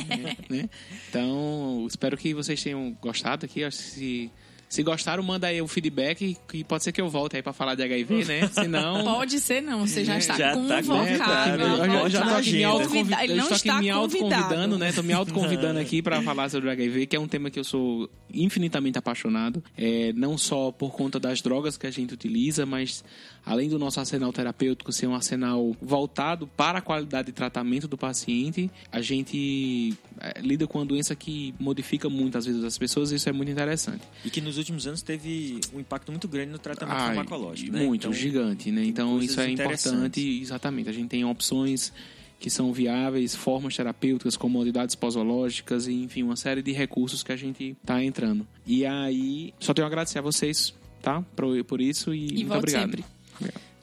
[0.51, 0.69] né?
[1.09, 3.65] Então, espero que vocês tenham gostado aqui.
[3.65, 4.31] Acho que Se,
[4.75, 7.77] se gostaram, manda aí o feedback, que pode ser que eu volte aí pra falar
[7.77, 8.49] de HIV, né?
[8.53, 9.05] Se não...
[9.05, 9.87] Pode ser, não.
[9.87, 10.89] Você já está Já tá convocado.
[10.89, 11.63] convidado.
[11.63, 13.23] Eu já- já aqui me autoconvidando.
[13.23, 14.93] Ele não estou aqui está me autoconvidando, né?
[14.93, 17.65] Tô me autoconvidando aqui para falar sobre o HIV, que é um tema que eu
[17.65, 19.63] sou infinitamente apaixonado.
[19.79, 23.05] É, não só por conta das drogas que a gente utiliza, mas
[23.45, 27.97] além do nosso arsenal terapêutico ser um arsenal voltado para a qualidade de tratamento do
[27.97, 32.09] paciente, a gente é, lida com uma doença que modifica
[32.45, 34.03] vezes as pessoas e isso é muito interessante.
[34.25, 37.73] E que nos últimos anos teve um impacto muito grande no tratamento Ai, farmacológico.
[37.73, 37.85] né?
[37.85, 38.85] Muito, Então, gigante, né?
[38.85, 40.89] Então isso é importante, exatamente.
[40.89, 41.93] A gente tem opções
[42.39, 47.37] que são viáveis, formas terapêuticas, comodidades posológicas e, enfim, uma série de recursos que a
[47.37, 48.47] gente tá entrando.
[48.67, 51.23] E aí, só tenho a agradecer a vocês, tá?
[51.35, 52.83] Por, por isso e, E muito obrigado.
[52.91, 53.05] sempre.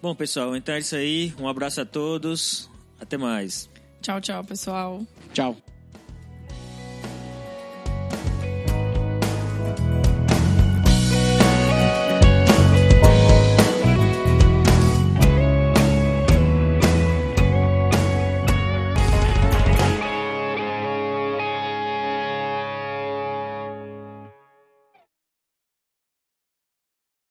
[0.02, 1.34] Bom, pessoal, então é isso aí.
[1.40, 2.70] Um abraço a todos.
[3.00, 3.70] Até mais.
[4.02, 5.06] Tchau, tchau, pessoal.
[5.34, 5.56] Tchau.